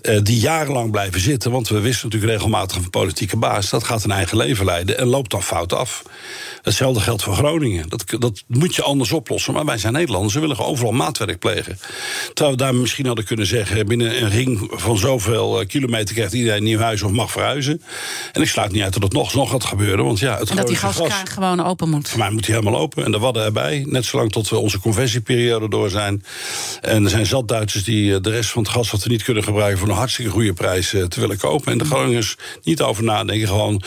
[0.00, 1.50] Eh, die jarenlang blijven zitten.
[1.50, 5.06] Want we wisten natuurlijk regelmatig van politieke baas, dat gaat een eigen leven leiden en
[5.06, 6.02] loopt dan fout af.
[6.62, 7.88] Hetzelfde geldt voor Groningen.
[7.88, 9.52] Dat, dat moet je anders oplossen.
[9.52, 11.78] Maar wij zijn Nederlanders, we willen overal maatwerk plegen.
[12.26, 13.86] Terwijl we daar misschien hadden kunnen zeggen...
[13.86, 17.82] binnen een ring van zoveel eh, kilometer krijgt iedereen een nieuw huis of mag verhuizen.
[18.32, 20.04] En ik sluit niet uit dat het nog, nog gaat gebeuren.
[20.04, 22.08] Want ja, het en dat die gaskraan gewoon open moet.
[22.08, 23.04] Voor mij moet hij helemaal open.
[23.04, 23.84] En de wadden erbij.
[23.88, 26.24] Net zolang tot we onze conversieperiode door zijn.
[26.80, 28.90] En er zijn zat Duitsers die eh, de rest van het gas...
[28.90, 31.72] wat we niet kunnen gebruiken voor een hartstikke goede prijs eh, te willen kopen.
[31.72, 33.48] En de Groningers niet over nadenken.
[33.48, 33.82] Gewoon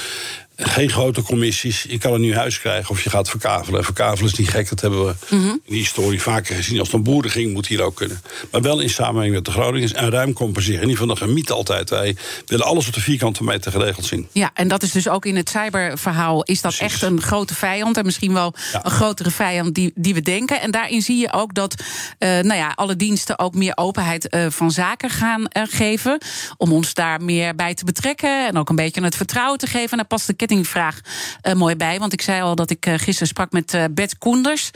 [0.59, 1.85] Geen grote commissies.
[1.89, 3.79] Je kan een nieuw huis krijgen of je gaat verkavelen.
[3.79, 5.45] En verkavelen is niet gek, dat hebben we Mhm.
[5.47, 6.79] in die historie vaker gezien.
[6.79, 8.21] Als het om boeren ging, moet hier ook kunnen.
[8.51, 10.81] Maar wel in samenwerking met de Groningers en ruim compenseren.
[10.81, 11.89] In ieder geval, dat gemiet altijd.
[11.89, 12.15] Wij
[12.45, 14.27] willen alles op de vierkante meter geregeld zien.
[14.31, 16.43] Ja, en dat is dus ook in het cyberverhaal...
[16.43, 16.93] is dat Precies.
[16.93, 17.97] echt een grote vijand.
[17.97, 18.85] En misschien wel Ja.
[18.85, 20.61] een grotere vijand die, die we denken.
[20.61, 21.83] En daarin zie je ook dat
[22.17, 26.17] eh, nou ja, alle diensten ook meer openheid eh, van zaken gaan eh, geven.
[26.57, 28.47] Om ons daar meer bij te betrekken.
[28.47, 29.91] En ook een beetje het vertrouwen te geven.
[29.91, 31.01] En daar past de kettingvraag
[31.41, 31.99] eh, mooi bij.
[31.99, 34.71] Want ik zei al dat ik eh, gisteren sprak met eh, Bert Koenders...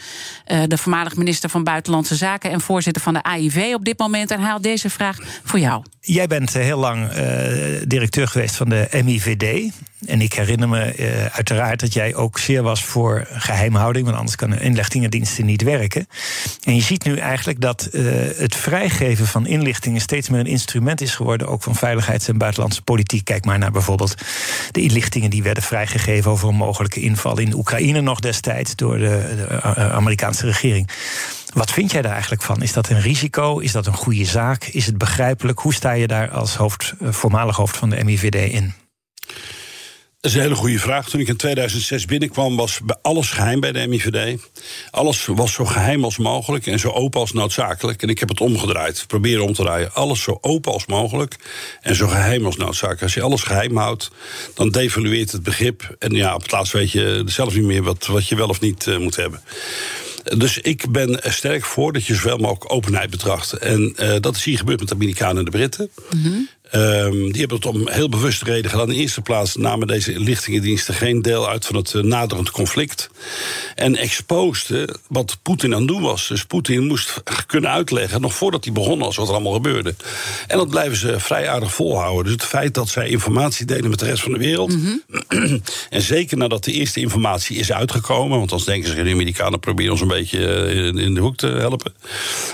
[0.67, 2.51] de voormalig minister van Buitenlandse Zaken...
[2.51, 4.31] en voorzitter van de AIV op dit moment.
[4.31, 5.83] En had deze vraag voor jou.
[6.01, 7.11] Jij bent heel lang
[7.83, 9.73] directeur geweest van de MIVD.
[10.05, 14.61] En ik herinner me uiteraard dat jij ook zeer was voor geheimhouding, want anders kunnen
[14.61, 16.07] inlichtingendiensten niet werken.
[16.63, 17.89] En je ziet nu eigenlijk dat
[18.37, 22.81] het vrijgeven van inlichtingen steeds meer een instrument is geworden, ook van veiligheids- en buitenlandse
[22.81, 23.25] politiek.
[23.25, 24.15] Kijk maar naar bijvoorbeeld
[24.71, 29.33] de inlichtingen die werden vrijgegeven over een mogelijke inval in Oekraïne nog destijds door de,
[29.35, 30.89] de eh, Amerikaanse regering.
[31.53, 32.61] Wat vind jij daar eigenlijk van?
[32.61, 33.59] Is dat een risico?
[33.59, 34.63] Is dat een goede zaak?
[34.63, 35.59] Is het begrijpelijk?
[35.59, 38.73] Hoe sta je daar als hoofd, eh, voormalig hoofd van de MIVD in?
[40.21, 41.09] Dat is een hele goede vraag.
[41.09, 44.39] Toen ik in 2006 binnenkwam, was alles geheim bij de MIVD.
[44.91, 48.01] Alles was zo geheim als mogelijk en zo open als noodzakelijk.
[48.01, 49.03] En ik heb het omgedraaid.
[49.07, 49.93] Proberen om te draaien.
[49.93, 51.35] Alles zo open als mogelijk
[51.81, 53.01] en zo geheim als noodzakelijk.
[53.01, 54.11] Als je alles geheim houdt,
[54.53, 55.95] dan devalueert het begrip.
[55.99, 58.59] En ja, op het laatst weet je zelf niet meer wat, wat je wel of
[58.59, 59.41] niet eh, moet hebben.
[60.23, 63.53] Dus ik ben er sterk voor dat je zoveel mogelijk openheid betracht.
[63.53, 65.89] En eh, dat is hier gebeurd met de Amerikanen en de Britten.
[66.71, 68.87] Ehm, die hebben het om heel bewuste reden gedaan.
[68.89, 73.09] In de eerste plaats namen deze inlichtingendiensten geen deel uit van het eh, naderend conflict.
[73.75, 76.27] En exposten wat Poetin aan het doen was.
[76.27, 79.95] Dus Poetin moest kunnen uitleggen, nog voordat hij begon was, wat er allemaal gebeurde.
[80.47, 82.23] En dat blijven ze vrij aardig volhouden.
[82.23, 84.75] Dus het feit dat zij informatie delen met de rest van de wereld.
[85.89, 88.37] en zeker nadat de eerste informatie is uitgekomen.
[88.37, 91.35] Want dan denken ze, de Amerikanen proberen ons een beetje eh, in- in de hoek
[91.37, 91.93] te helpen.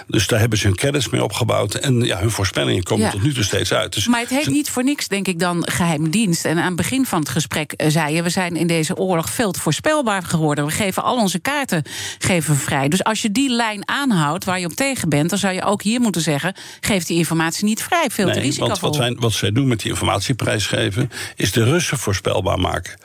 [0.08, 1.76] Dus daar hebben ze hun kennis mee opgebouwd.
[1.76, 3.12] En ja, hun voorspellingen komen Ja.
[3.12, 3.94] tot nu toe steeds uit.
[3.94, 6.46] Dus Maar het heet niet voor niks, denk ik, dan geheime dienst.
[6.46, 8.24] En aan het begin van het gesprek eh, zei je...
[8.24, 10.66] we zijn in deze oorlog veel te voorspelbaar geworden.
[10.66, 11.84] We geven al onze kaarten
[12.20, 12.88] geven vrij.
[12.88, 15.30] Dus als je die lijn aanhoudt waar je op tegen bent...
[15.30, 16.54] dan zou je ook hier moeten zeggen...
[16.80, 18.68] geef die informatie niet vrij, veel te Nee, risicovol.
[18.68, 22.98] want wat, wij, wat zij doen met die informatieprijs geven, is de Russen voorspelbaar maken.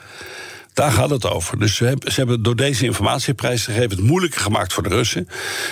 [0.75, 1.59] Daar gaat het over.
[1.59, 4.89] Dus ze hebben, ze hebben door deze informatieprijs te geven het moeilijker gemaakt voor de
[4.89, 5.29] Russen.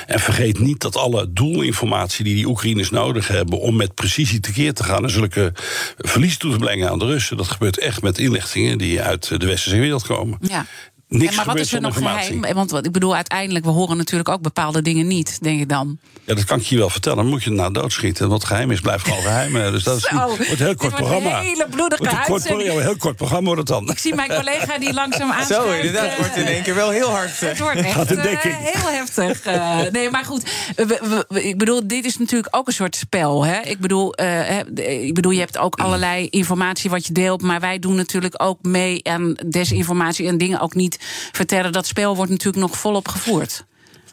[0.07, 4.75] En vergeet niet dat alle doelinformatie die die Oekraïners nodig hebben om met precisie tekeer
[4.75, 5.53] te gaan en zulke
[5.97, 9.47] verlies toe te brengen aan de Russen, dat gebeurt echt met inlichtingen die uit de
[9.47, 10.39] westerse wereld komen.
[10.41, 10.67] Ja.
[11.11, 12.41] Niks Ja, maar wat is er nog geheim?
[12.55, 15.99] Want wat, ik bedoel, uiteindelijk, we horen natuurlijk ook bepaalde dingen niet, denk ik dan.
[16.25, 17.19] Ja, dat kan ik je wel vertellen.
[17.19, 18.29] Dan moet je het na doodschieten.
[18.29, 19.53] Wat geheim is, blijft gewoon geheim.
[19.53, 21.39] Dus dat is Zo, wordt een heel kort wordt programma.
[21.39, 22.69] een hele bloedige Wordt een kort, uitzending.
[22.71, 23.89] ja, een heel kort programma wordt het dan.
[23.91, 25.65] Ik zie mijn collega die langzaam aanschuift.
[25.69, 26.11] Zo, inderdaad.
[26.11, 27.33] eh, wordt in één keer wel heel hard.
[27.43, 28.55] eh, Het wordt echt Gaat in eh, dekking.
[28.59, 29.41] heel heftig.
[29.41, 29.79] eh.
[29.93, 30.43] nee, maar goed.
[30.77, 33.45] we- we- we- ik bedoel, dit is natuurlijk ook een soort spel.
[33.45, 33.61] Hè?
[33.61, 34.59] Ik, bedoel, eh,
[35.07, 37.43] ik bedoel, je hebt ook allerlei informatie wat je deelt.
[37.43, 40.99] Maar wij doen natuurlijk ook mee aan desinformatie en dingen ook niet
[41.33, 41.73] vertellen.
[41.73, 43.65] Dat spel wordt natuurlijk nog volop gevoerd.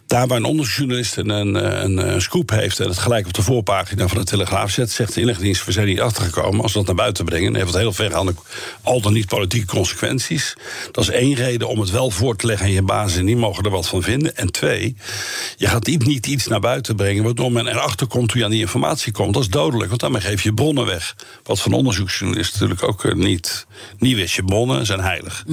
[0.08, 2.80] Daar waar een onderzoeksjournalist een, een, een, scoop heeft...
[2.80, 4.92] en het gelijk op de voorpagina van de Telegraaf zet...
[4.92, 6.62] zegt de inlichtingendienst, we zijn niet achtergekomen.
[6.62, 8.34] Als we dat naar buiten brengen, dan heeft het heel vergaande...
[8.82, 10.54] al dan niet politieke consequenties.
[10.92, 13.16] Dat is één reden om het wel voor te leggen aan je baas...
[13.16, 14.36] en die mogen er wat van vinden.
[14.36, 14.96] En twee,
[15.58, 17.24] je gaat niet, iets naar buiten brengen...
[17.24, 19.34] waardoor men erachter komt hoe je aan die informatie komt.
[19.34, 21.16] Dat is dodelijk, want daarmee geef je bronnen weg.
[21.44, 23.66] Wat van onderzoeksjournalisten natuurlijk ook eh, niet,
[23.98, 24.36] niet wist.
[24.36, 25.44] Je bronnen zijn heilig.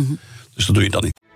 [0.55, 1.24] Dus dat doe je dan niet.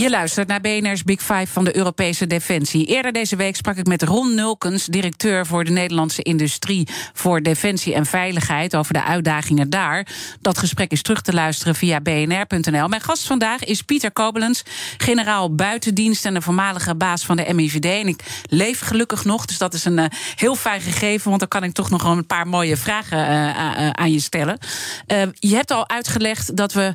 [0.00, 2.86] Je luistert naar BNR's Big Five van de Europese Defensie.
[2.86, 7.94] Eerder deze week sprak ik met Ron Nulkens, directeur voor de Nederlandse Industrie voor Defensie
[7.94, 10.06] en Veiligheid, over de uitdagingen daar.
[10.40, 12.88] Dat gesprek is terug te luisteren via bnr.nl.
[12.88, 14.62] Mijn gast vandaag is Pieter Kobelens,
[14.96, 17.84] generaal buitendienst en de voormalige baas van de MIVD.
[17.84, 21.48] En ik leef gelukkig nog, dus dat is een eh, heel fijn gegeven, want dan
[21.48, 24.58] kan ik toch nog een paar mooie vragen eh, a- aan je stellen.
[25.06, 26.94] Eh, je hebt al uitgelegd dat we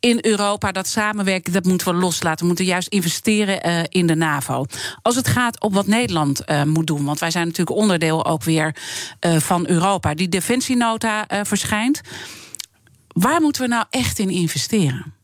[0.00, 2.40] in Europa dat samenwerken, dat moeten we loslaten.
[2.40, 4.64] We moeten juist investeren eh, in de NAVO.
[5.02, 8.44] Als het gaat op wat Nederland eh, moet doen, want wij zijn natuurlijk onderdeel ook
[8.44, 8.76] weer
[9.20, 10.14] eh, van Europa.
[10.14, 12.00] Die defensienota verschijnt.
[13.08, 15.17] Waar moeten we nou echt in investeren?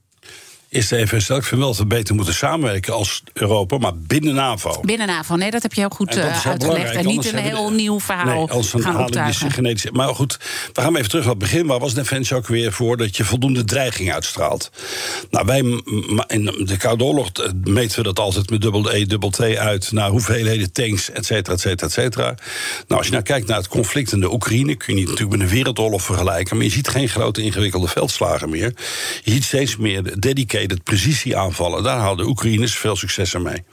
[0.74, 1.34] Is de EVSL.
[1.34, 4.80] Ik vind wel dat we beter moeten samenwerken als Europa, maar binnen NAVO.
[4.80, 6.58] Binnen NAVO, nee, dat heb je heel goed En eh, heel uitgelegd.
[6.58, 9.50] belangrijk, En niet een heel nieuw verhaal Nee, als een gaan optuigen.
[9.50, 9.90] genetische.
[9.92, 10.38] Maar goed,
[10.72, 11.66] we gaan even terug naar het begin.
[11.66, 14.70] Waar was Defensie ook weer voor dat je voldoende dreiging uitstraalt?
[15.30, 15.58] Nou, wij
[16.26, 19.92] in de Koude Oorlog eh, meten we dat altijd met dubbel E, dubbel T uit
[19.92, 22.24] naar hoeveelheden tanks, et cetera, et cetera, et cetera.
[22.24, 22.36] Nou,
[22.88, 25.48] als je nou kijkt naar het conflict in de Oekraïne, kun je niet natuurlijk met
[25.48, 28.72] een wereldoorlog vergelijken, maar je ziet geen grote ingewikkelde veldslagen meer.
[29.22, 31.82] Je ziet steeds meer dedicated precisieaanvallen.
[31.82, 33.64] Daar houden de Oekraïners veel succes mee.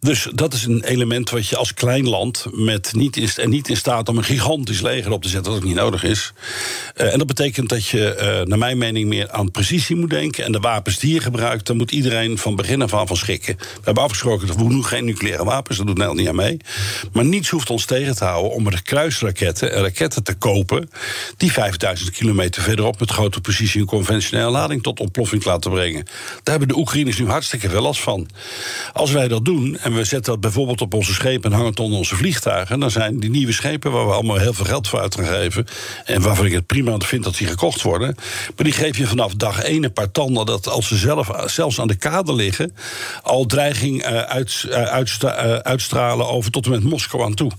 [0.00, 3.68] Dus dat is een element wat je als klein land met niet in, en niet
[3.68, 6.32] in staat om een gigantisch leger op te zetten, wat ook niet nodig is.
[6.94, 10.44] Eh, en dat betekent dat je, eh, naar mijn mening, meer aan precisie moet denken.
[10.44, 13.56] En de wapens die je gebruikt, daar moet iedereen van begin af aan van schrikken.
[13.56, 16.56] We hebben afgesproken dat we doen geen nucleaire wapens, dat doet Nederland niet aan mee.
[17.12, 20.90] Maar niets hoeft ons tegen te houden om er kruisraketten en raketten te kopen.
[21.36, 26.04] die 5000 kilometer verderop met grote precisie een conventionele lading tot ontploffing laten brengen.
[26.04, 28.28] Daar hebben de Oekraïners nu hartstikke veel last van.
[28.92, 31.80] Als wij dat doen en we zetten dat bijvoorbeeld op onze schepen en hangen het
[31.80, 35.00] onder onze vliegtuigen, dan zijn die nieuwe schepen waar we allemaal heel veel geld voor
[35.00, 35.66] uit gaan geven.
[36.04, 38.14] en waarvan ik het prima vind dat die gekocht worden.
[38.56, 41.80] maar die geef je vanaf dag één een paar tanden dat als ze zelf, zelfs
[41.80, 42.74] aan de kade liggen.
[43.22, 47.50] al dreiging eh, uit, eh, uitstra- eh, uitstralen over tot en met Moskou aan toe.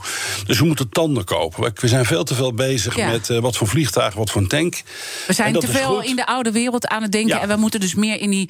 [0.46, 1.72] Dus we moeten tanden kopen.
[1.76, 3.10] We- zijn veel te veel bezig Ja.
[3.10, 4.82] met wat voor vliegtuigen, wat voor een tank.
[5.28, 7.36] We zijn te veel in de oude wereld aan het denken.
[7.36, 7.42] Ja.
[7.42, 8.50] En we moeten dus meer in die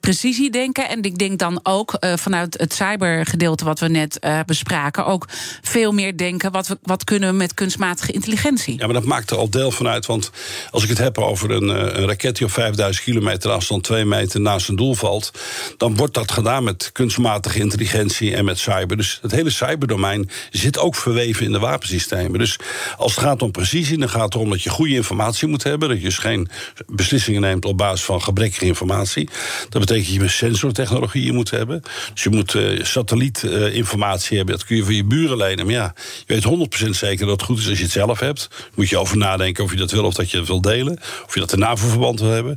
[0.00, 0.88] precisie denken.
[0.88, 2.74] En ik denk dan ook vanuit het
[3.10, 5.06] cybergedeelte wat we net eh, bespraken.
[5.06, 5.28] ook
[5.62, 6.52] veel meer denken.
[6.52, 8.78] Wat, we, wat kunnen we met kunstmatige intelligentie?
[8.78, 10.06] Ja, maar dat maakt er al deel van uit.
[10.06, 10.30] Want
[10.70, 14.04] als ik het heb over een, eh, een raket die op 5000 kilometer afstand twee
[14.04, 15.30] meter naast een doel valt.
[15.76, 18.96] dan wordt dat gedaan met kunstmatige intelligentie en met cyber.
[18.96, 22.38] Dus het hele cyberdomein zit ook verweven in de wapensystemen.
[22.38, 22.58] Dus
[22.96, 25.88] als het gaat om precisie, dan gaat het erom dat je goede informatie moet hebben.
[25.88, 26.48] Dat je dus geen
[26.86, 29.28] beslissingen neemt op basis van gebrekkige informatie.
[29.68, 31.82] Dat betekent dat je sensortechnologieën moet hebben.
[32.12, 34.56] Dus je moet eh, satellietinformatie hebben.
[34.56, 35.64] Dat kun je van je buren lenen.
[35.66, 35.94] Maar ja,
[36.26, 38.48] je weet 100% zeker dat het goed is als je het zelf hebt.
[38.74, 40.98] Moet je over nadenken of je dat wil of dat je het wil delen.
[41.26, 42.56] Of je dat in NAVO-verband wil hebben.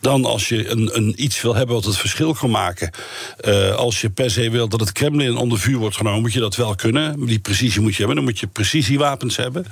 [0.00, 2.90] Dan als je een, een iets wil hebben wat het verschil kan maken.
[3.40, 6.40] eh, als je per se wil dat het Kremlin onder vuur wordt genomen, moet je
[6.40, 7.26] dat wel kunnen.
[7.26, 8.16] Die precisie moet je hebben.
[8.16, 9.66] Dan moet je precisiewapens hebben.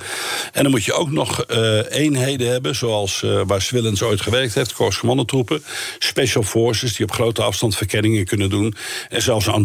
[0.53, 4.55] En dan moet je ook nog eh, eenheden hebben, zoals eh, waar Swillens ooit gewerkt
[4.55, 5.63] heeft, Kooscommandotroepen.
[5.99, 8.75] Special Forces die op grote afstand verkenningen kunnen doen.
[9.09, 9.65] En zelfs aan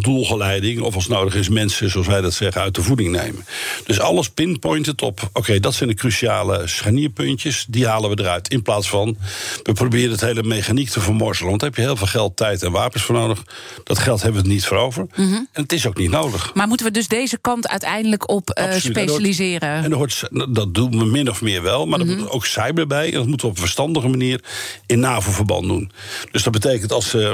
[0.81, 3.45] of als nodig is, mensen, zoals wij dat zeggen, uit de voeding nemen.
[3.85, 8.47] Dus alles pinpointed op, oké, dat zijn de cruciale scharnierpuntjes, die halen we eruit.
[8.49, 9.17] In plaats van,
[9.63, 11.49] we proberen het hele mechaniek te vermorzelen.
[11.49, 13.43] Want daar heb je heel veel geld, tijd en wapens voor nodig.
[13.83, 15.07] Dat geld hebben we het niet voor over.
[15.15, 16.53] En het is ook niet nodig.
[16.53, 18.83] Maar moeten we dus deze kant uiteindelijk op eh, Absoluut.
[18.83, 19.83] En er hoort- specialiseren?
[19.83, 22.17] En hoort, dat doen we min of meer wel, maar er Mhm.
[22.17, 23.05] moet ook cyber bij.
[23.05, 24.43] En dat moeten we op een verstandige manier
[24.85, 25.91] in NAVO-verband doen.
[26.31, 27.31] Dus dat betekent als eh,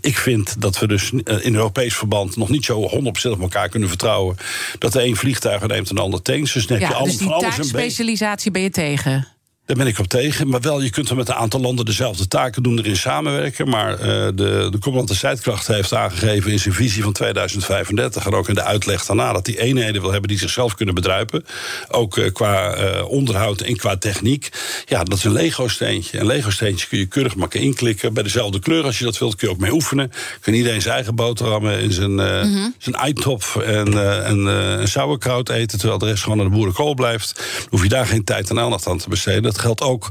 [0.00, 2.90] ik vind dat we dus eh, in Europees verband nog niet zo
[3.26, 4.36] 100% op elkaar kunnen vertrouwen.
[4.78, 6.52] Dat de een vliegtuigen neemt en de ander tanks.
[6.52, 7.72] Dus dan heb je Ja, alles, dus die alles een beetje.
[7.72, 9.26] taakspecialisatie ben je tegen?
[9.66, 10.48] Daar ben ik op tegen.
[10.48, 13.68] Maar wel, je kunt er met een aantal landen dezelfde taken doen, erin samenwerken.
[13.68, 13.98] Maar eh,
[14.34, 18.26] de, de commandant de strijdkracht heeft aangegeven in zijn visie van 2035...
[18.26, 21.44] en ook in de uitleg daarna, dat die eenheden wil hebben die zichzelf kunnen bedruipen.
[21.88, 24.48] Ook eh, qua eh, onderhoud en qua techniek.
[24.86, 26.18] Ja, dat is een Lego-steentje.
[26.18, 28.14] Een Lego-steentje kun je keurig maken inklikken.
[28.14, 30.12] Bij dezelfde kleur als je dat wilt, kun je ook mee oefenen.
[30.40, 32.40] Kan iedereen zijn eigen boterhammen in zijn, eh
[32.78, 33.86] zijn eitop en,
[34.24, 35.78] en een sauerkraut eten...
[35.78, 37.34] terwijl de rest gewoon naar de boerenkool blijft.
[37.34, 39.51] Dan hoef je daar geen tijd en aandacht aan te besteden.
[39.52, 40.08] Dat geldt ook,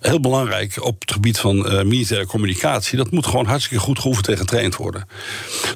[0.00, 2.96] heel belangrijk, op het gebied van eh, militaire communicatie.
[2.96, 5.08] Dat moet gewoon hartstikke goed geoefend en getraind worden.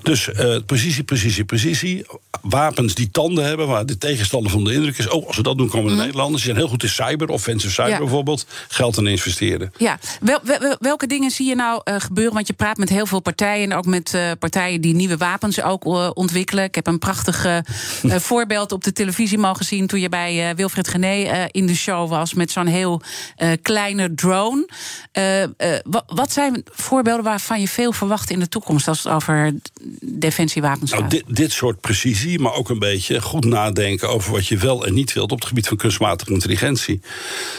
[0.03, 2.07] Dus eh, precisie, precisie, precisie.
[2.43, 5.09] Wapens die tanden hebben, waar de tegenstander van de indruk is...
[5.09, 6.43] oh, als we dat doen, komen de Nederlanders.
[6.43, 7.99] Die zijn heel goed in cyber, offensive cyber Ja.
[7.99, 8.47] bijvoorbeeld.
[8.69, 9.73] Geld aan investeren.
[9.77, 12.35] Ja, wel, wel- welke dingen zie je nou eh, gebeuren?
[12.35, 15.85] Want je praat met heel veel partijen en ook met partijen die nieuwe wapens ook
[16.17, 16.65] ontwikkelen.
[16.65, 17.47] Ik heb een prachtig
[18.29, 22.35] voorbeeld op de televisie mogen zien toen je bij Wilfred Gené in de show was
[22.35, 23.00] met zo'n heel
[23.37, 24.69] eh, kleine drone.
[25.13, 25.49] Eh, eh,
[25.85, 29.55] wa- wat zijn voorbeelden waarvan je veel verwacht in de toekomst als het over
[30.01, 31.11] defensiewapens Nou, gaat?
[31.11, 34.95] dit, dit soort precisie, maar ook een beetje goed nadenken over wat je wel en
[34.95, 37.01] niet wilt op het gebied van kunstmatige intelligentie.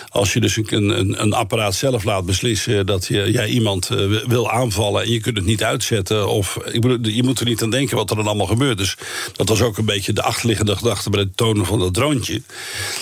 [0.10, 3.88] Als je dus een, een, een apparaat zelf laat beslissen dat je, jij iemand
[4.28, 7.64] wil aanvallen en je kunt het niet uitzetten, of ik bedoel, je moet er niet
[7.64, 8.78] aan denken wat er dan allemaal gebeurt.
[8.78, 8.98] Dus
[9.36, 12.42] dat was ook een beetje de achterliggende gedachte bij het tonen van dat droontje.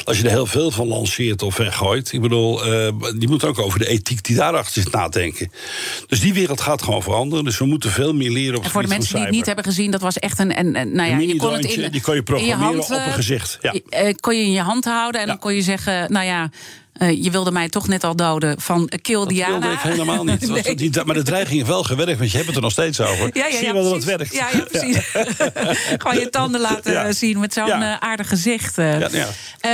[0.04, 2.70] Als je er heel veel van lanceert of weggooit, ik bedoel, eh,
[3.20, 5.52] je moet ook over de ethiek die daarachter zit nadenken.
[6.08, 7.44] Dus die wereld gaat gewoon veranderen.
[7.46, 9.64] Dus we moeten veel meer leren op en voor de mensen die het niet hebben
[9.64, 10.60] gezien, dat was echt een.
[10.60, 12.90] een, een- nou ja, Een je kon het in, die kon je programmeren hand, op
[12.90, 13.74] een eh, gezicht, ja.
[13.90, 15.32] eh, kon je in je hand houden en Ja.
[15.34, 16.50] dan kon je zeggen, nou ja.
[17.00, 19.52] Uh, je wilde mij toch net al doden van Kill Diana.
[19.54, 20.48] Dat wilde ik helemaal niet.
[20.78, 21.06] nee.
[21.06, 23.30] Maar de dreiging heeft wel gewerkt, want je hebt het er nog steeds over.
[23.34, 24.34] Ja, ja, Zie je wel dat het werkt.
[24.34, 24.98] Ja, ja precies.
[26.02, 28.78] Gewoon je tanden laten zien met zo'n uh, aardig gezicht.
[28.78, 28.98] Uh.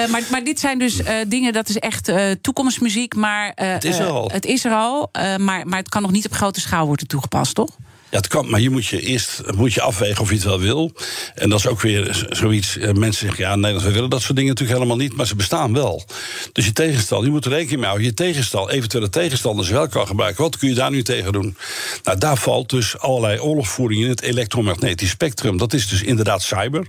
[0.10, 2.12] maar, maar dit zijn dus dingen, dat is echt
[2.42, 3.16] toekomstmuziek.
[3.16, 4.30] Maar, het is er al.
[4.34, 7.56] Het is er al, maar, maar het kan nog niet op grote schaal worden toegepast,
[7.56, 7.70] toch?
[8.16, 10.60] Ja, het kan, maar je moet je eerst moet je afwegen of je het wel
[10.60, 10.92] wil.
[11.34, 12.78] En dat is ook weer zoiets.
[12.78, 15.36] Eh, mensen zeggen ja, Nederland, we willen dat soort dingen natuurlijk helemaal niet, maar ze
[15.36, 16.06] bestaan wel.
[16.52, 18.08] Dus je tegenstal, je moet er rekening mee houden.
[18.08, 20.44] Je tegenstal, eventuele tegenstanders wel kan gebruiken.
[20.44, 21.58] Wat kun je daar nu tegen doen?
[22.04, 25.58] Nou, daar valt dus allerlei oorlogsvoering in het elektromagnetisch spectrum.
[25.58, 26.88] Dat is dus inderdaad cyber.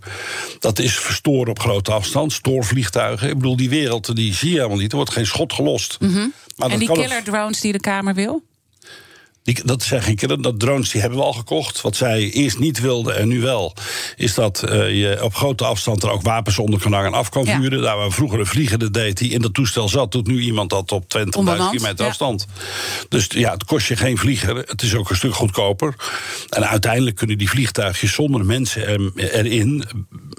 [0.59, 3.29] Dat is verstoren op grote afstand, stoorvliegtuigen.
[3.29, 4.91] Ik bedoel, die wereld die zie je helemaal niet.
[4.91, 5.97] Er wordt geen schot gelost.
[6.01, 6.33] Mm -hmm.
[6.57, 8.43] maar en die killer drones die de Kamer wil?
[9.47, 11.81] Die, dat zijn geen kinderen, dat drones die hebben we al gekocht.
[11.81, 13.75] Wat zij eerst niet wilden en nu wel,
[14.17, 14.71] is dat uh,
[15.01, 17.83] je op grote afstand er ook wapens onder kan hangen en af kan vuren.
[17.83, 20.93] Daar waar vroeger een vliegende deed die in dat toestel zat, doet nu iemand dat
[20.93, 22.07] op 20.000 kilometer ja.
[22.07, 22.47] afstand.
[23.09, 24.57] Dus ja, het kost je geen vlieger.
[24.57, 25.95] Het is ook een stuk goedkoper.
[26.49, 29.85] En uiteindelijk kunnen die vliegtuigjes zonder mensen erin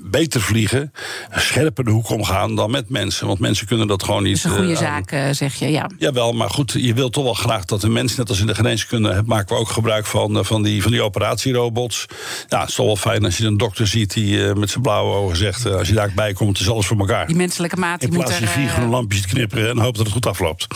[0.03, 0.93] beter vliegen,
[1.31, 3.27] scherper de hoek omgaan dan met mensen.
[3.27, 4.43] Want mensen kunnen dat gewoon niet.
[4.43, 5.89] Dat is een goede uh, zaak, uh, zeg je, ja.
[5.97, 8.55] Jawel, maar goed, je wilt toch wel graag dat een mens, net als in de
[8.55, 12.05] geneeskunde, maken we ook gebruik van, van, die, van die operatierobots.
[12.47, 14.83] Ja, het is toch wel fijn als je een dokter ziet die uh, met zijn
[14.83, 17.27] blauwe ogen zegt: als je daarbij komt, is alles voor elkaar.
[17.27, 20.03] Die menselijke maat die In plaats van vier groene lampjes te knipperen en hopen dat
[20.05, 20.67] het goed afloopt.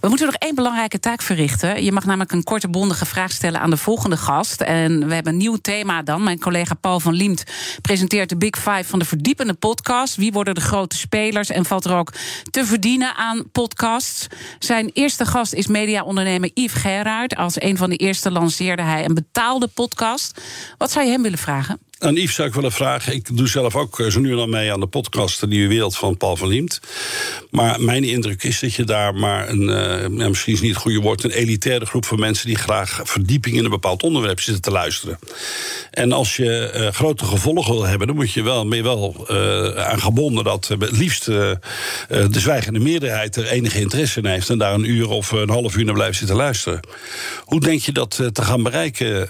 [0.00, 1.84] We moeten nog één belangrijke taak verrichten.
[1.84, 4.60] Je mag namelijk een korte, bondige vraag stellen aan de volgende gast.
[4.60, 6.22] En we hebben een nieuw thema dan.
[6.22, 7.44] Mijn collega Paul van Liemt
[7.82, 10.16] presenteert de Big Five van de verdiepende podcast.
[10.16, 12.12] Wie worden de grote spelers en valt er ook
[12.50, 14.26] te verdienen aan podcasts?
[14.58, 17.36] Zijn eerste gast is mediaondernemer Yves Gerard.
[17.36, 20.42] Als een van de eerste lanceerde hij een betaalde podcast.
[20.78, 21.78] Wat zou je hem willen vragen?
[22.02, 23.14] Aan Yves zou ik willen vragen.
[23.14, 25.68] Ik doe zelf ook eh, zo nu en dan mee aan de podcast De Nieuwe
[25.68, 26.80] Wereld van Paul van Liemt.
[27.50, 29.62] Maar mijn indruk is dat je daar maar een,
[30.20, 33.56] uh, misschien is niet het goede woord, een elitaire groep van mensen die graag verdieping
[33.56, 35.18] in een bepaald onderwerp zitten te luisteren.
[35.90, 39.28] En als je uh, grote gevolgen wil hebben, dan moet je wel, mee wel
[39.76, 41.58] aan gebonden dat het liefst de
[42.30, 45.84] zwijgende meerderheid er enige interesse in heeft en daar een uur of een half uur
[45.84, 46.80] naar blijft zitten luisteren.
[47.44, 49.28] Hoe denk je dat te gaan bereiken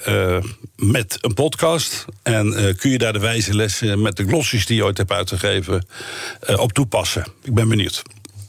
[0.77, 2.05] met een podcast?
[2.23, 5.13] En uh, kun je daar de wijze lessen met de glossies die je ooit hebt
[5.13, 5.87] uitgegeven
[6.51, 7.27] uh, op toepassen?
[7.43, 8.03] Ik ben benieuwd.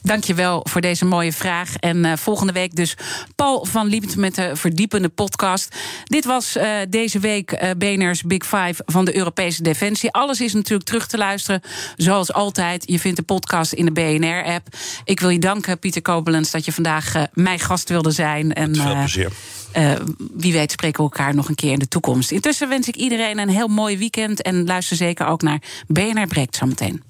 [0.03, 1.75] Dankjewel voor deze mooie vraag.
[1.75, 2.97] En uh, volgende week dus
[3.35, 5.75] Paul van Liept met de verdiepende podcast.
[6.03, 10.11] Dit was uh, deze week uh, BNR's Big Five van de Europese Defensie.
[10.11, 11.61] Alles is natuurlijk terug te luisteren,
[11.95, 12.83] zoals altijd.
[12.87, 14.67] Je vindt de podcast in de BNR-app.
[15.03, 18.53] Ik wil je danken, Pieter Kobelens, dat je vandaag mijn gast wilde zijn.
[18.53, 19.31] En, Veel plezier.
[19.77, 19.91] Uh,
[20.33, 22.31] wie weet spreken we elkaar nog een keer in de toekomst.
[22.31, 24.41] Intussen wens ik iedereen een heel mooi weekend.
[24.41, 27.03] En luister zeker ook naar BNR Breekt zometeen.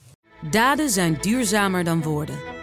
[0.51, 2.62] Daden zijn duurzamer dan woorden.